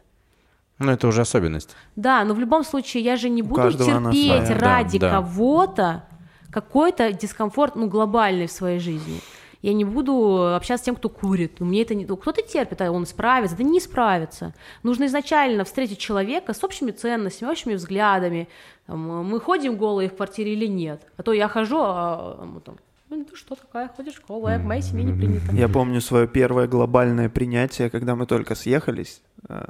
[0.78, 1.74] Ну, это уже особенность.
[1.96, 6.04] Да, но в любом случае я же не У буду терпеть ради да, кого-то
[6.50, 9.20] какой-то дискомфорт, ну, глобальный в своей жизни.
[9.62, 11.60] Я не буду общаться с тем, кто курит.
[11.60, 12.04] Мне это не...
[12.04, 14.54] Кто-то терпит, а он справится, да не справится.
[14.82, 18.48] Нужно изначально встретить человека с общими ценностями, общими взглядами,
[18.86, 21.06] мы ходим голые в квартире или нет?
[21.16, 22.78] А то я хожу, а там,
[23.08, 25.52] ну, ты что такая, ходишь голая, в моей семье не принято.
[25.52, 29.64] Я помню свое первое глобальное принятие, когда мы только съехались, э,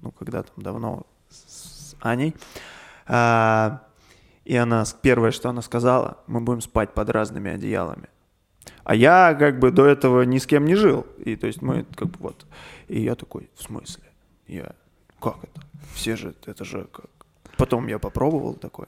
[0.00, 2.34] ну, когда там давно с Аней,
[3.06, 3.82] а,
[4.44, 8.08] и она, первое, что она сказала, мы будем спать под разными одеялами.
[8.84, 11.06] А я как бы до этого ни с кем не жил.
[11.24, 12.46] И то есть мы как бы вот.
[12.88, 14.04] И я такой, в смысле?
[14.48, 14.72] Я,
[15.20, 15.62] как это?
[15.94, 17.06] Все же, это же как
[17.64, 18.86] Потом я попробовал такой.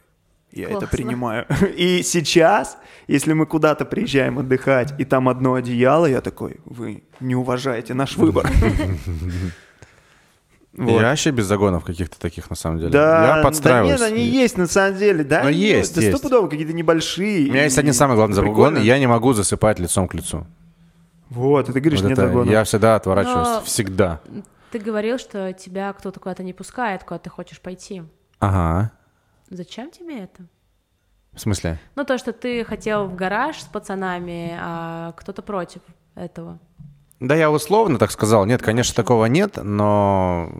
[0.52, 0.84] Я Классно.
[0.86, 1.46] это принимаю.
[1.76, 7.34] И сейчас, если мы куда-то приезжаем отдыхать, и там одно одеяло, я такой, вы не
[7.34, 8.48] уважаете наш выбор.
[10.76, 11.00] Вот.
[11.00, 12.90] Я вообще без загонов каких-то таких, на самом деле.
[12.90, 14.00] Да, я подстраиваюсь.
[14.00, 15.42] да нет, они есть на самом деле, да?
[15.42, 16.16] Но они есть, Да есть.
[16.16, 17.48] стопудово какие-то небольшие.
[17.48, 20.48] У меня есть и один самый главный загон, я не могу засыпать лицом к лицу.
[21.30, 22.50] Вот, и ты говоришь, Вот нет это загона.
[22.50, 24.20] я всегда отворачиваюсь, Но- всегда.
[24.72, 28.02] Ты говорил, что тебя кто-то куда-то не пускает, куда ты хочешь пойти.
[28.48, 28.92] Ага.
[29.50, 30.42] Зачем тебе это?
[31.32, 31.78] В смысле?
[31.96, 35.80] Ну, то, что ты хотел в гараж с пацанами, а кто-то против
[36.14, 36.58] этого.
[37.20, 38.44] Да, я условно так сказал.
[38.46, 40.50] Нет, конечно, такого нет, но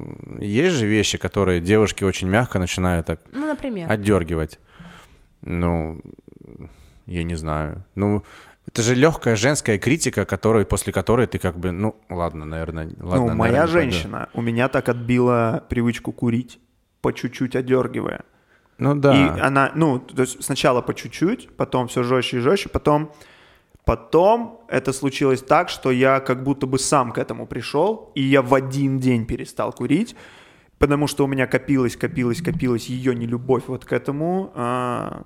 [0.41, 3.91] есть же вещи, которые девушки очень мягко начинают так Ну, например.
[3.91, 4.59] отдергивать.
[5.43, 6.01] Ну,
[7.07, 7.85] я не знаю.
[7.95, 8.25] Ну,
[8.67, 13.27] это же легкая женская критика, которой, после которой ты как бы, ну, ладно, наверное, ладно.
[13.27, 13.93] ну, моя наверное, пойду.
[13.93, 16.59] женщина у меня так отбила привычку курить,
[17.05, 18.21] по чуть-чуть одергивая.
[18.79, 19.13] Ну да.
[19.15, 23.13] И она, ну, то есть сначала по чуть-чуть, потом все жестче и жестче, потом,
[23.85, 28.41] потом это случилось так, что я как будто бы сам к этому пришел, и я
[28.41, 30.17] в один день перестал курить,
[30.79, 34.51] потому что у меня копилась, копилась, копилась ее нелюбовь вот к этому.
[34.55, 35.23] а,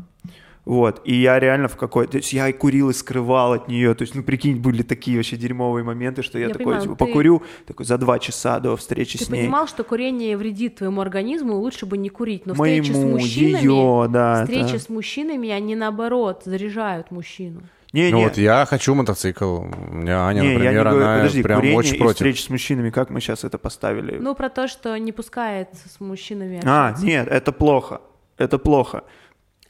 [0.69, 2.13] вот, и я реально в какой-то...
[2.13, 3.95] То есть я и курил, и скрывал от нее.
[3.95, 6.95] То есть, ну, прикинь, были такие вообще дерьмовые моменты, что я, Я такой, понимаю, типа,
[6.97, 9.43] ты- покурю, такой, за два часа до встречи Ты с ней.
[9.43, 12.45] понимал, что курение вредит твоему организму, и лучше бы не курить.
[12.47, 14.45] Но встречи с Моему, мужчинами, ее, да.
[14.45, 17.63] встречи это- с мужчинами, они наоборот заряжают мужчину.
[17.95, 19.61] Не, Ну не, вот я хочу мотоцикл.
[19.61, 22.17] У меня Аня, Не, я не например, говорю, она подожди, прям курение очень и против.
[22.17, 24.19] встречи с мужчинами, как мы сейчас это поставили?
[24.21, 27.07] Ну, про то, что не пускает с мужчинами а, общаться.
[27.07, 28.03] нет, это плохо,
[28.37, 29.05] это плохо.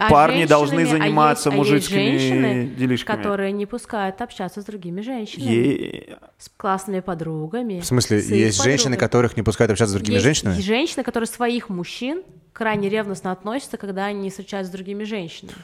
[0.01, 3.16] А Парни должны а заниматься есть- а есть мужицкими женщины, делишками.
[3.16, 7.80] которые не пускают общаться с другими женщинами, Е- с классными подругами.
[7.80, 8.96] В смысле, есть женщины, подругами.
[8.96, 10.61] которых не пускают общаться с другими Есть женщинами?
[10.61, 12.22] женщины, которые своих мужчин
[12.53, 15.59] крайне ревностно относятся, когда они встречаются с другими женщинами.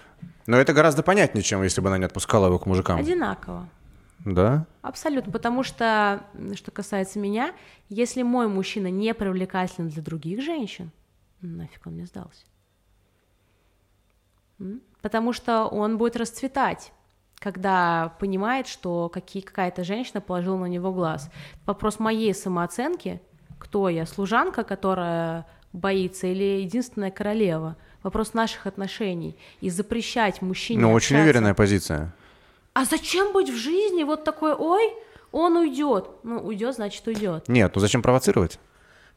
[0.49, 2.99] Но это гораздо понятнее, чем если бы она не отпускала его к мужикам.
[2.99, 3.69] Одинаково.
[4.25, 4.67] Да?
[4.83, 6.25] Абсолютно, потому что,
[6.57, 7.53] что касается меня,
[7.89, 10.91] если мой мужчина не привлекателен для других женщин,
[11.41, 12.43] нафиг он мне сдался.
[15.03, 16.93] Потому что он будет расцветать,
[17.39, 21.31] когда понимает, что какие, какая-то женщина положила на него глаз.
[21.67, 23.21] Вопрос моей самооценки,
[23.59, 27.77] кто я, служанка, которая боится, или единственная королева.
[28.03, 29.37] Вопрос наших отношений.
[29.61, 32.15] И запрещать мужчине Ну, очень уверенная позиция.
[32.75, 34.93] а зачем быть в жизни вот такой, ой,
[35.33, 36.09] он уйдет.
[36.23, 37.49] Ну, уйдет, значит, уйдет.
[37.49, 38.59] Нет, ну зачем провоцировать?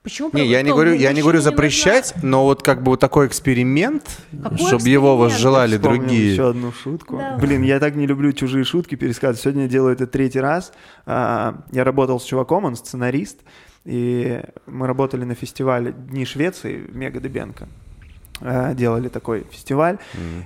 [0.07, 0.29] Почему?
[0.31, 4.03] Не, я не говорю, я не говорю запрещать, но вот как бы вот такой эксперимент,
[4.41, 5.19] Какой чтобы его эксперимент?
[5.19, 6.31] возжелали Вспомнил другие.
[6.31, 7.17] еще одну шутку.
[7.17, 7.37] Давай.
[7.39, 9.41] Блин, я так не люблю чужие шутки пересказывать.
[9.41, 10.71] Сегодня я делаю это третий раз.
[11.05, 13.39] А, Я работал с чуваком, он сценарист,
[13.83, 17.67] и мы работали на фестивале Дни Швеции в Мега Дебенко.
[18.41, 19.97] А, Делали такой фестиваль,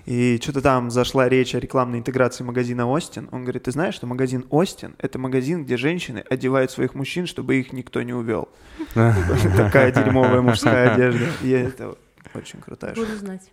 [0.05, 3.27] и что-то там зашла речь о рекламной интеграции магазина Остин.
[3.31, 7.55] Он говорит, ты знаешь, что магазин Остин— это магазин, где женщины одевают своих мужчин, чтобы
[7.55, 8.49] их никто не увел.
[8.93, 11.25] Такая дерьмовая мужская одежда.
[11.43, 11.95] И это
[12.33, 12.95] очень крутая.
[12.95, 13.51] Буду знать.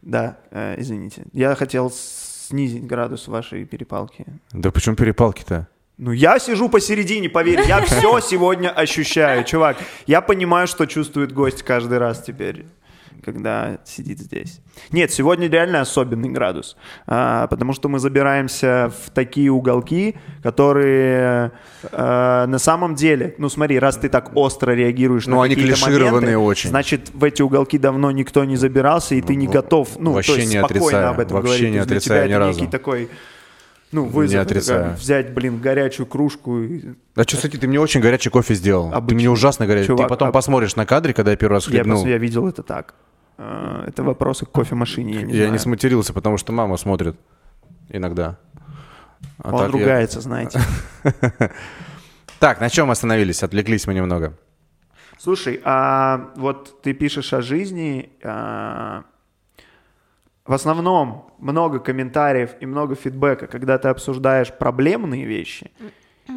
[0.00, 1.24] Да, э, извините.
[1.32, 4.26] Я хотел снизить градус вашей перепалки.
[4.52, 5.68] Да почему перепалки-то?
[5.98, 9.76] Ну, я сижу посередине, поверь, я все сегодня ощущаю, чувак.
[10.06, 12.66] Я понимаю, что чувствует гость каждый раз теперь,
[13.24, 14.60] когда сидит здесь.
[14.90, 21.52] Нет, сегодня реально особенный градус, а, потому что мы забираемся в такие уголки, которые
[21.92, 26.10] а, на самом деле, ну смотри, раз ты так остро реагируешь Ну, на они клишированные
[26.12, 26.70] моменты, очень.
[26.70, 30.38] значит, в эти уголки давно никто не забирался, и ты не готов, ну, Вообще то
[30.40, 31.72] есть не спокойно отрицаю, об этом вообще говорить.
[31.72, 32.60] не отрицаю тебя ни это разу.
[32.60, 33.08] некий такой,
[33.92, 34.94] ну, вызов, Не это как отрицаю.
[34.96, 36.80] взять, блин, горячую кружку и
[37.14, 38.88] А что, кстати, ты мне очень горячий кофе сделал.
[38.90, 39.16] Ты Обычно.
[39.16, 39.88] мне ужасно горячий.
[39.88, 41.96] Чувак, ты потом об- посмотришь на кадре, когда я первый раз Я хлебнул.
[41.96, 42.94] просто я видел это так.
[43.38, 47.16] А, Это вопросы к кофемашине, я не Я не сматерился, потому что мама смотрит
[47.88, 48.38] иногда.
[49.38, 50.60] А Он так я- ругается, знаете.
[52.38, 53.44] Так, на чем остановились?
[53.44, 54.36] Отвлеклись мы немного.
[55.16, 58.10] Слушай, а вот ты пишешь о жизни.
[58.24, 59.04] а,
[60.44, 65.70] в основном много комментариев и много фидбэка, когда ты обсуждаешь проблемные вещи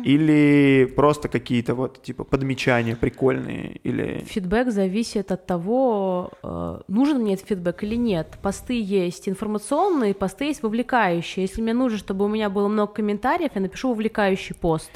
[0.04, 7.36] или просто какие-то вот типа подмечания прикольные или Фидбэк зависит от того, э, нужен мне
[7.36, 8.38] этот фидбэк или нет.
[8.42, 11.46] Посты есть информационные, посты есть вовлекающие.
[11.46, 14.92] Если мне нужно, чтобы у меня было много комментариев, я напишу вовлекающий пост.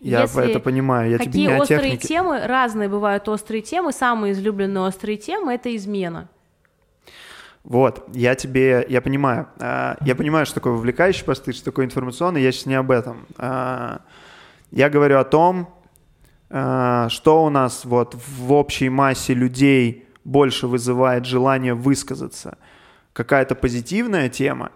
[0.00, 2.08] я Если это понимаю, я тебе Какие не о острые технике.
[2.08, 6.28] темы, разные бывают острые темы, самые излюбленные острые темы— это измена.
[7.62, 12.42] Вот, я тебе, я понимаю, а, я понимаю, что такое вовлекающий посты, что такое информационный,
[12.42, 13.26] я сейчас не об этом.
[14.70, 15.68] Я говорю о том,
[16.48, 22.58] а, что у нас вот в общей массе людей больше вызывает желание высказаться.
[23.12, 24.70] Какая-то позитивная тема,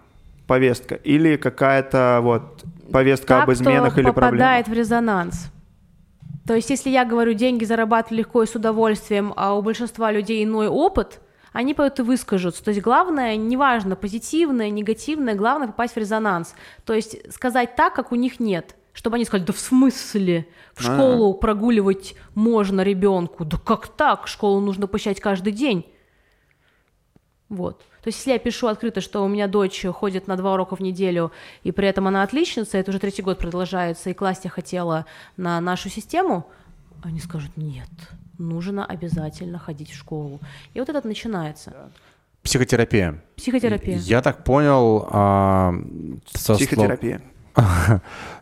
[0.47, 4.69] повестка, или какая-то вот повестка Та, об изменах или попадает проблемах.
[4.69, 5.53] в резонанс.
[6.47, 10.45] То есть, если я говорю, деньги зарабатывать легко и с удовольствием, а у большинства людей
[10.45, 11.21] иной опыт,
[11.53, 12.63] они поют и выскажутся.
[12.63, 16.55] То есть главное, неважно, позитивное, негативное, главное попасть в резонанс.
[16.85, 18.77] То есть сказать так, как у них нет.
[18.95, 20.47] Чтобы они сказали, да в смысле?
[20.73, 21.41] В школу А-а-а.
[21.41, 23.45] прогуливать можно ребенку.
[23.45, 24.29] Да как так?
[24.29, 25.85] Школу нужно посещать каждый день.
[27.49, 27.81] Вот.
[28.03, 30.81] То есть, если я пишу открыто, что у меня дочь ходит на два урока в
[30.81, 31.33] неделю,
[31.65, 35.61] и при этом она отличница, это уже третий год продолжается, и класть я хотела на
[35.61, 36.47] нашу систему,
[37.03, 37.89] они скажут, нет,
[38.39, 40.41] нужно обязательно ходить в школу.
[40.73, 41.91] И вот это начинается.
[42.43, 43.23] Психотерапия.
[43.37, 43.99] Психотерапия.
[43.99, 45.09] Я так понял...
[45.11, 45.75] А,
[46.33, 47.19] со Психотерапия.
[47.19, 47.34] Слов,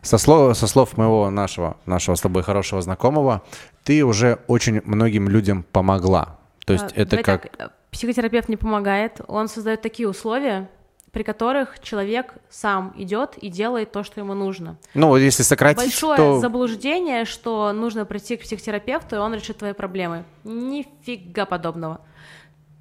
[0.01, 3.43] со, слов, со слов моего нашего, нашего с тобой хорошего знакомого,
[3.83, 6.37] ты уже очень многим людям помогла.
[6.65, 7.55] То есть а, это как...
[7.55, 10.69] Так, психотерапевт не помогает, он создает такие условия,
[11.11, 14.77] при которых человек сам идет и делает то, что ему нужно.
[14.95, 16.39] Ну, если сократить, Большое то...
[16.39, 20.23] заблуждение, что нужно прийти к психотерапевту, и он решит твои проблемы.
[20.43, 22.01] Нифига подобного.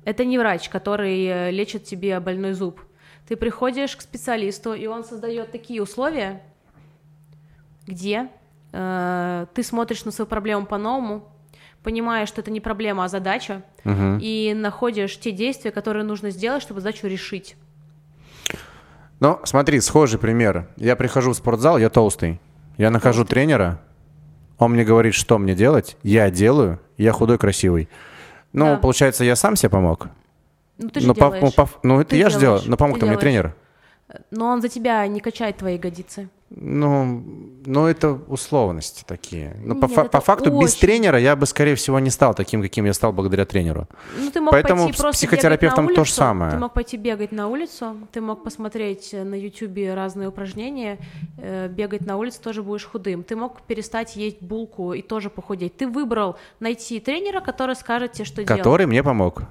[0.04, 2.80] Это не врач, который э, лечит тебе больной зуб.
[3.32, 6.42] Ты приходишь к специалисту, и он создает такие условия,
[7.86, 8.28] где
[8.72, 11.24] э, ты смотришь на свою проблему по-новому,
[11.82, 14.18] понимаешь, что это не проблема, а задача, угу.
[14.20, 17.56] и находишь те действия, которые нужно сделать, чтобы задачу решить.
[19.18, 20.68] Ну, смотри, схожий пример.
[20.76, 22.38] Я прихожу в спортзал, я толстый.
[22.76, 23.34] Я нахожу толстый.
[23.34, 23.80] тренера,
[24.58, 27.88] он мне говорит, что мне делать, я делаю, я худой, красивый.
[28.52, 28.76] Ну, да.
[28.76, 30.10] получается, я сам себе помог.
[30.78, 31.54] Ну, ты же но делаешь.
[31.54, 33.54] По, по, ну, это ты я же делал, но помог-то мне тренер.
[34.30, 36.28] Но он за тебя не качает твои ягодицы.
[36.54, 37.24] Ну,
[37.64, 39.56] ну это условности такие.
[39.64, 40.60] Но Нет, по, по факту очень...
[40.60, 43.88] без тренера я бы, скорее всего, не стал таким, каким я стал благодаря тренеру.
[44.18, 46.52] Ну, ты мог Поэтому пойти с психотерапевтом улицу, то же самое.
[46.52, 50.98] Ты мог пойти бегать на улицу, ты мог посмотреть на ютюбе разные упражнения,
[51.38, 53.22] э, бегать на улице тоже будешь худым.
[53.22, 55.76] Ты мог перестать есть булку и тоже похудеть.
[55.76, 58.62] Ты выбрал найти тренера, который скажет тебе, что который делать.
[58.62, 59.44] Который мне помог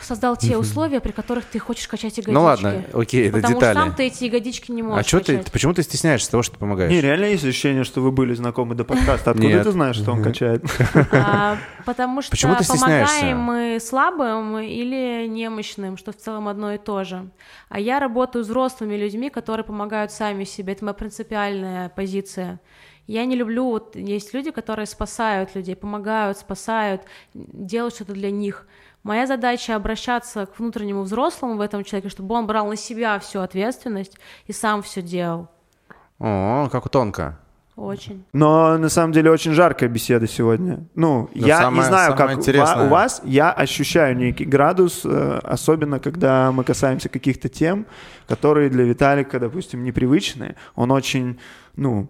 [0.00, 2.32] создал те условия, при которых ты хочешь качать ягодички.
[2.32, 3.74] Ну ладно, окей, это потому детали.
[3.74, 6.42] Потому что сам ты эти ягодички не можешь А что ты, почему ты стесняешься того,
[6.42, 6.90] что ты помогаешь?
[6.90, 9.30] Не, реально есть ощущение, что вы были знакомы до подкаста.
[9.30, 9.62] Откуда Нет.
[9.62, 10.64] ты знаешь, что он качает?
[11.12, 16.78] А, потому что почему ты помогаем мы слабым или немощным, что в целом одно и
[16.78, 17.28] то же.
[17.68, 20.72] А я работаю с взрослыми людьми, которые помогают сами себе.
[20.74, 22.60] Это моя принципиальная позиция.
[23.06, 27.02] Я не люблю, вот есть люди, которые спасают людей, помогают, спасают,
[27.34, 28.66] делают что-то для них.
[29.04, 33.40] Моя задача обращаться к внутреннему взрослому в этом человеке, чтобы он брал на себя всю
[33.40, 35.48] ответственность и сам все делал.
[36.18, 37.38] О, как тонко.
[37.76, 38.24] Очень.
[38.32, 40.86] Но на самом деле очень жаркая беседа сегодня.
[40.94, 42.86] Ну, Но я самое, не знаю, как интересное...
[42.86, 47.86] у вас, я ощущаю некий градус, э, особенно когда мы касаемся каких-то тем,
[48.28, 50.54] которые для Виталика, допустим, непривычные.
[50.76, 51.40] Он очень,
[51.74, 52.08] ну,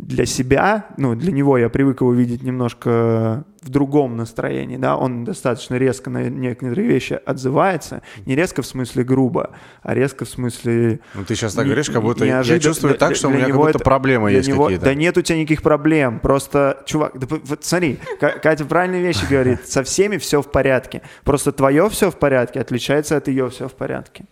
[0.00, 5.24] для себя, ну, для него я привык его видеть немножко в другом настроении, да, он
[5.24, 9.50] достаточно резко на некоторые вещи отзывается, не резко в смысле грубо,
[9.82, 11.00] а резко в смысле...
[11.14, 13.70] Ну, ты сейчас так говоришь, как будто я чувствую так, что у меня как будто
[13.70, 14.84] это, проблемы есть него, какие-то.
[14.86, 19.68] Да нет у тебя никаких проблем, просто, чувак, да, вот смотри, Катя правильные вещи говорит,
[19.68, 23.74] со всеми все в порядке, просто твое все в порядке отличается от ее все в
[23.74, 24.24] порядке.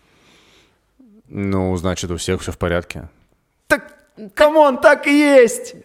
[1.28, 3.10] Ну, значит, у всех все в порядке.
[4.34, 5.76] Come on, так и есть!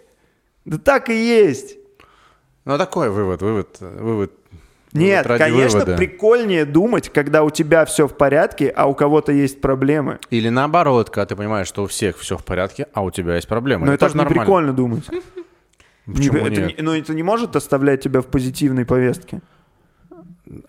[0.66, 1.78] Да так и есть!
[2.66, 4.32] Ну, такой вывод, вывод, вывод.
[4.94, 5.98] Нет, вывод конечно, вывода.
[5.98, 10.20] прикольнее думать, когда у тебя все в порядке, а у кого-то есть проблемы.
[10.30, 13.48] Или наоборот, когда ты понимаешь, что у всех все в порядке, а у тебя есть
[13.48, 13.88] проблемы.
[13.88, 14.42] Но это, это не нормально.
[14.42, 15.04] прикольно думать.
[16.06, 16.74] Почему не, нет?
[16.74, 19.42] Это, но это не может оставлять тебя в позитивной повестке.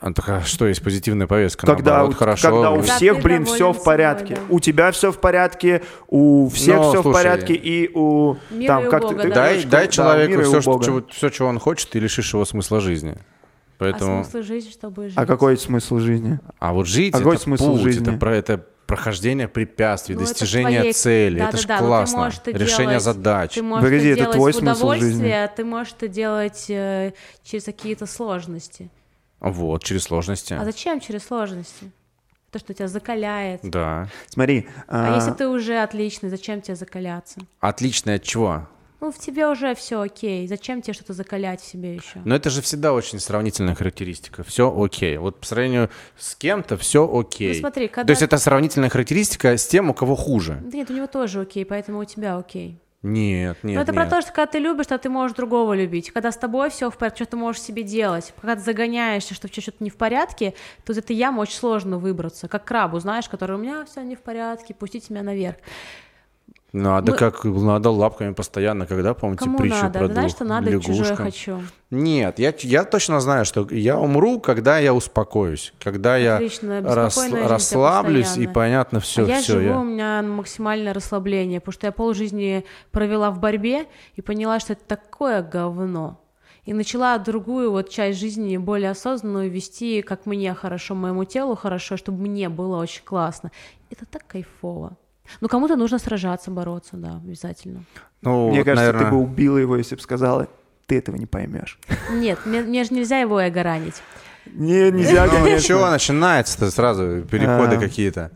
[0.01, 1.67] А, так, а что есть позитивная повестка?
[1.67, 2.51] Когда, Наоборот, у, хорошо.
[2.51, 4.37] когда у всех, блин, все в порядке.
[4.37, 4.55] Собой, да.
[4.55, 8.37] У тебя все в порядке, у всех Но, все слушай, в порядке, и у...
[8.51, 9.35] Мира там, и как Бога, ты, да?
[9.35, 13.17] Дай, дай человеку все, что, чего, все, чего он хочет, и лишишь его смысла жизни.
[13.79, 14.21] Поэтому...
[14.21, 15.15] А смысл жизни, чтобы жить?
[15.17, 16.39] А какой смысл жизни?
[16.59, 18.03] А вот жить а какой это смысл путь, жизни?
[18.03, 20.93] это, про, это прохождение препятствий, ну, достижение твоей...
[20.93, 21.39] цели.
[21.39, 22.33] Да, это да, же да, классно.
[22.47, 23.55] Решение делать, задач.
[23.55, 25.29] Ты можешь Погоди, это, это твой смысл жизни.
[25.29, 27.13] А ты можешь это делать э,
[27.43, 28.91] через какие-то сложности.
[29.45, 30.55] Вот, через сложности.
[30.55, 31.91] А зачем через сложности?
[32.51, 33.61] То, что тебя закаляет.
[33.63, 34.09] Да.
[34.29, 34.69] Смотри.
[34.89, 37.41] А, а если ты уже отличный, зачем тебе закаляться?
[37.61, 38.67] Отличный от чего?
[39.01, 40.49] Ну, в тебе уже все окей.
[40.49, 42.23] Зачем тебе что-то закалять в себе еще?
[42.25, 44.43] Но это же всегда очень сравнительная характеристика.
[44.45, 45.19] Все окей.
[45.19, 47.53] Вот по сравнению с кем-то все окей.
[47.53, 48.07] Ну, смотри, когда...
[48.07, 50.63] То есть это сравнительная характеристика с тем, у кого хуже.
[50.65, 52.81] Да нет, у него тоже окей, поэтому у тебя окей.
[53.05, 53.77] Нет, нет.
[53.77, 54.01] Но это нет.
[54.01, 56.11] про то, что когда ты любишь, то ты можешь другого любить.
[56.11, 58.33] Когда с тобой все в порядке, что ты можешь себе делать.
[58.41, 60.55] Когда ты загоняешься, что что-то не в порядке,
[60.87, 62.49] то из этой ямы очень сложно выбраться.
[62.49, 65.57] Как крабу, знаешь, который у меня все не в порядке, пустите меня наверх.
[66.75, 69.99] Надо Мы- как, надо лапками постоянно, когда, помните, Кому притчу надо?
[70.01, 71.17] про Знаешь, что надо и чужое лягушкам?
[71.27, 71.63] хочу.
[71.93, 77.15] Нет, я, я точно знаю, что я умру, когда я успокоюсь, когда я Отлично, рас-
[77.15, 79.61] беспокойная жизнь расслаблюсь и понятно все, а я все.
[79.61, 84.73] живу, у меня максимальное расслабление, потому что я полжизни провела в борьбе и поняла, что
[84.73, 86.21] это такое говно.
[86.65, 91.97] И начала другую вот часть жизни более осознанную вести, как мне хорошо, моему телу хорошо,
[91.97, 93.53] чтобы мне было очень классно.
[93.91, 94.97] Это так кайфово.
[95.41, 97.85] Ну, кому-то нужно сражаться, бороться, да, обязательно.
[98.23, 100.49] Ну, Мне вот, кажется, наверное, ты бы убила его, если бы сказала,
[100.87, 101.79] ты этого не поймешь.
[102.13, 104.03] Нет, мне, мне же нельзя его эго ранить.
[104.47, 105.61] Не, нельзя, Ну, конечно.
[105.67, 107.81] чего начинается-то сразу, переходы А.
[107.81, 108.31] какие-то.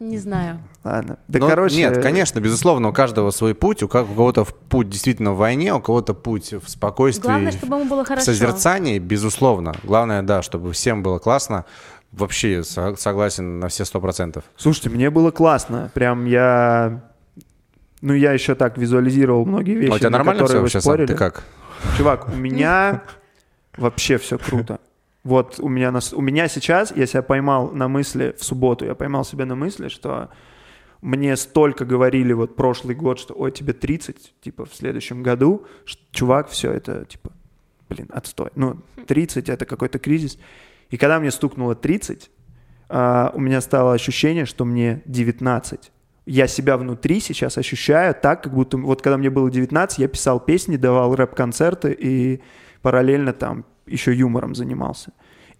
[0.00, 0.58] Не знаю.
[0.82, 1.18] Ладно.
[1.28, 1.76] Да, Ну, короче...
[1.76, 5.36] Нет, конечно, безусловно, у каждого свой путь, у ка- у кого-то в путь действительно в
[5.38, 8.26] войне, у кого-то путь в спокойствии, Главное, чтобы ему было в хорошо.
[8.26, 9.74] созерцании, безусловно.
[9.82, 11.64] Главное, да, чтобы всем было классно.
[12.16, 14.44] Вообще со- согласен на все сто процентов.
[14.56, 15.90] Слушайте, мне было классно.
[15.94, 17.02] Прям я...
[18.00, 20.92] Ну, я еще так визуализировал многие вещи, А у тебя нормально которые все вообще сам?
[20.92, 21.06] спорили.
[21.06, 21.44] Ты как?
[21.96, 23.02] Чувак, у меня
[23.76, 24.78] вообще все круто.
[25.24, 28.94] Вот у меня, нас- у меня сейчас, я себя поймал на мысли в субботу, я
[28.94, 30.28] поймал себя на мысли, что
[31.00, 35.98] мне столько говорили вот прошлый год, что ой, тебе 30, типа в следующем году, ш-
[36.12, 37.32] чувак, все это типа,
[37.88, 38.50] блин, отстой.
[38.54, 40.38] Ну, 30 это какой-то кризис.
[40.94, 42.30] И когда мне стукнуло 30,
[42.88, 45.90] а, у меня стало ощущение, что мне 19.
[46.24, 50.38] Я себя внутри сейчас ощущаю так, как будто вот когда мне было 19, я писал
[50.38, 52.40] песни, давал рэп-концерты и
[52.80, 55.12] параллельно там еще юмором занимался.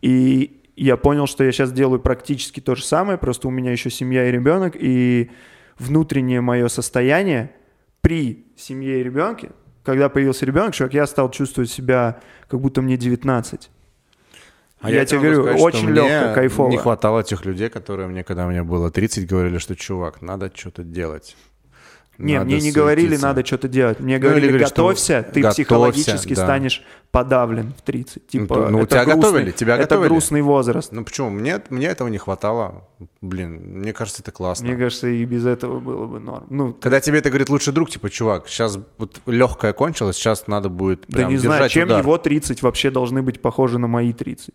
[0.02, 3.90] И я понял, что я сейчас делаю практически то же самое, просто у меня еще
[3.90, 5.32] семья и ребенок, и
[5.80, 7.50] внутреннее мое состояние
[8.02, 9.50] при семье и ребенке,
[9.82, 13.70] когда появился ребенок, чувак, я стал чувствовать себя, как будто мне 19.
[14.84, 16.70] А я, тебе могу говорю, сказать, очень легко, кайфово.
[16.70, 20.82] Не хватало тех людей, которые мне, когда мне было 30, говорили, что, чувак, надо что-то
[20.82, 21.36] делать.
[22.16, 23.26] Не, Надо мне не говорили, суетиться».
[23.26, 23.98] надо что-то делать.
[23.98, 26.44] Мне Ну, говорили, или говорили, что готовься, ты готовься, психологически да.
[26.44, 28.28] станешь подавлен в 30.
[28.28, 30.08] Типа, Ну, ну, это тебя грустный- готовили, тебя это готовили.
[30.10, 30.92] грустный возраст.
[30.92, 31.30] Ну почему?
[31.30, 32.88] Мне, мне этого не хватало.
[33.20, 34.64] Блин, мне кажется, это классно.
[34.68, 36.46] Мне кажется, и без этого было бы норм.
[36.50, 40.68] Ну, Когда тебе это говорит лучший друг, типа, чувак, сейчас вот легкое кончилось, сейчас надо
[40.68, 41.98] будет да прям не знаю, чем удар.
[42.00, 44.54] его 30 вообще должны быть похожи на мои 30.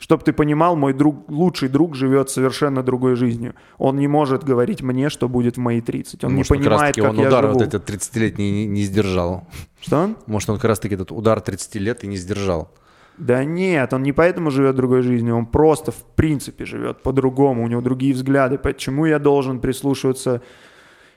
[0.00, 3.54] Чтоб ты понимал, мой друг, лучший друг живет совершенно другой жизнью.
[3.76, 6.24] Он не может говорить мне, что будет в мои 30.
[6.24, 7.54] Он Может, не как понимает, таки как он я удар живу.
[7.54, 9.46] вот этот 30-летний не, не сдержал.
[9.78, 10.14] Что?
[10.26, 12.72] Может, он как раз таки этот удар 30 лет и не сдержал.
[13.18, 17.68] Да нет, он не поэтому живет другой жизнью, он просто в принципе живет по-другому, у
[17.68, 18.56] него другие взгляды.
[18.56, 20.40] Почему я должен прислушиваться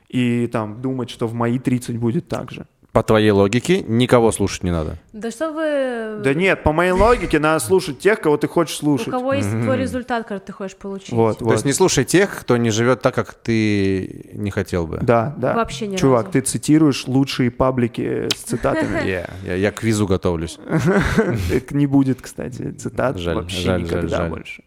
[0.10, 2.68] и там думать, что в мои 30 будет так же?
[2.94, 5.00] По твоей логике, никого слушать не надо.
[5.14, 6.22] Да что вы...
[6.24, 9.10] Да нет, по моей логике надо слушать тех, кого ты хочешь У слушать.
[9.10, 11.10] кого есть твой результат, который ты хочешь получить?
[11.12, 11.54] Вот, То вот.
[11.54, 15.00] есть не слушай тех, кто не живет так, как ты не хотел бы.
[15.02, 15.56] Да, да.
[15.56, 16.34] Вообще ни Чувак, разу.
[16.34, 19.04] ты цитируешь лучшие паблики с цитатами.
[19.08, 20.60] Я, я, я к визу готовлюсь.
[21.72, 24.30] Не будет, кстати, цитат Жаль, вообще жаль, никогда жаль.
[24.30, 24.64] больше.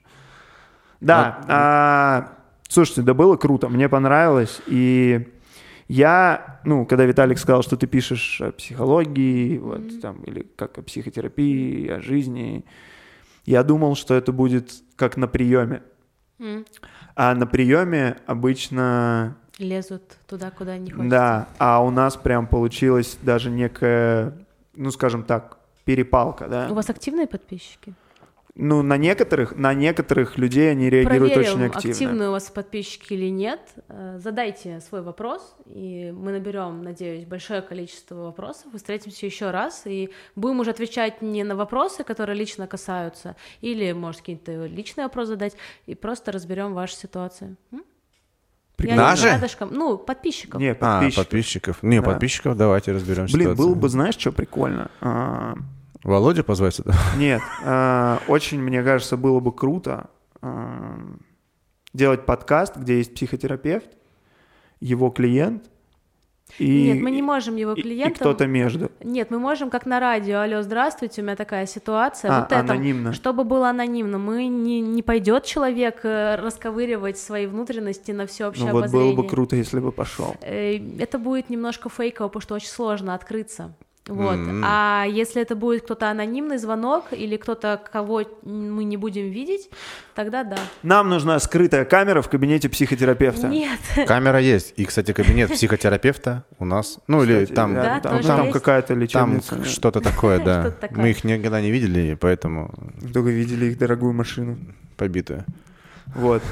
[1.01, 2.29] Да, а,
[2.69, 5.29] слушайте, да было круто, мне понравилось, и
[5.89, 10.83] я, ну, когда Виталик сказал, что ты пишешь о психологии, вот там, или как о
[10.83, 12.65] психотерапии, о жизни,
[13.45, 15.83] я думал, что это будет как на приеме.
[16.39, 16.65] М.
[17.15, 21.09] А на приеме обычно Лезут туда, куда не хочется.
[21.11, 24.35] да, а у нас прям получилась даже некая,
[24.75, 26.69] ну, скажем так, перепалка, да.
[26.71, 27.95] У вас активные подписчики?
[28.59, 31.91] Ну, на некоторых, на некоторых людей они реагируют Проверим, очень активно.
[31.93, 33.61] активные у вас подписчики или нет.
[33.89, 38.73] Э, Задайте свой вопрос, и мы наберем, надеюсь, большое количество вопросов.
[38.73, 43.93] И встретимся еще раз, и будем уже отвечать не на вопросы, которые лично касаются, или,
[43.93, 45.55] может, какие-то личные вопросы задать,
[45.85, 47.57] и просто разберем вашу ситуацию.
[47.73, 47.85] М?
[48.79, 49.27] Я Наши?
[49.27, 49.69] рядышком.
[49.73, 50.61] Ну, подписчиков.
[50.61, 51.17] Не, А, подписчики.
[51.21, 51.83] подписчиков.
[51.83, 52.07] Не, Да.
[52.07, 53.57] подписчиков давайте разберем Блин, ситуацию.
[53.57, 54.91] было бы, знаешь, что прикольно?
[56.07, 56.95] Володя позвать сюда?
[57.19, 60.09] Нет, а, очень, мне кажется, было бы круто
[60.41, 60.99] а,
[61.93, 63.89] делать подкаст, где есть психотерапевт,
[64.81, 65.65] его клиент
[66.59, 68.15] и, Нет, мы не можем его и- и клиентам...
[68.15, 68.93] кто-то между.
[69.03, 72.61] Нет, мы можем как на радио, алло, здравствуйте, у меня такая ситуация, А, вот это,
[72.61, 73.13] анонимно.
[73.13, 78.73] чтобы было анонимно, мы не, не пойдет человек э, расковыривать свои внутренности на всеобщее Ну
[78.75, 79.17] вот было обозрение.
[79.17, 80.37] бы круто, если бы пошел.
[80.41, 83.75] Э, Это будет немножко фейково, потому что очень сложно открыться.
[84.09, 84.35] Вот.
[84.35, 84.63] М.
[84.65, 89.69] А если это будет кто-то анонимный звонок или кто-то, кого мы не будем видеть,
[90.15, 90.59] тогда да.
[90.83, 93.49] Нам нужна скрытая камера в кабинете психотерапевта.
[93.49, 93.81] Нет.
[94.07, 94.75] Камера есть.
[94.77, 96.99] И, кстати, кабинет психотерапевта у нас.
[97.09, 98.01] Ну, или Кстати, там, рядом.
[98.03, 98.53] Да, там, там есть.
[98.53, 99.57] какая-то там лечебница.
[99.57, 99.65] да.
[99.65, 100.63] что-то такое, да.
[100.63, 100.99] Что-то такое.
[101.03, 102.73] Мы их никогда не видели, поэтому
[103.13, 104.57] Только видели их дорогую машину.
[104.97, 105.45] побитые.
[106.15, 106.43] Вот.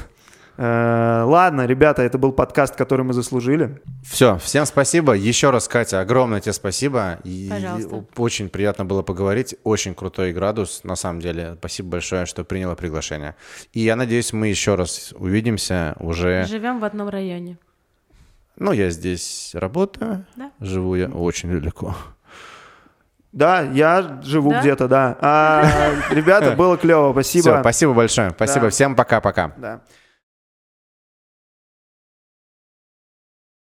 [0.57, 3.81] Э, ладно, ребята, это был подкаст, который мы заслужили.
[4.03, 5.13] Все, всем спасибо.
[5.13, 7.19] Еще раз, Катя, огромное тебе спасибо.
[7.23, 8.05] И Пожалуйста.
[8.17, 9.55] Очень приятно было поговорить.
[9.63, 11.55] Очень крутой градус, на самом деле.
[11.59, 13.35] Спасибо большое, что приняла приглашение.
[13.73, 16.45] И я надеюсь, мы еще раз увидимся уже.
[16.45, 17.57] Живем в одном районе.
[18.57, 20.25] Ну, я здесь работаю.
[20.37, 20.51] Да.
[20.61, 21.95] Живу я очень далеко.
[23.33, 24.61] Да, я живу Да?
[24.61, 25.17] где-то, да.
[25.19, 27.41] А, ребята, было клево, спасибо.
[27.41, 28.29] Все, спасибо большое.
[28.29, 28.67] Спасибо.
[28.67, 28.69] Да.
[28.69, 29.51] Всем пока-пока.
[29.57, 29.81] Да.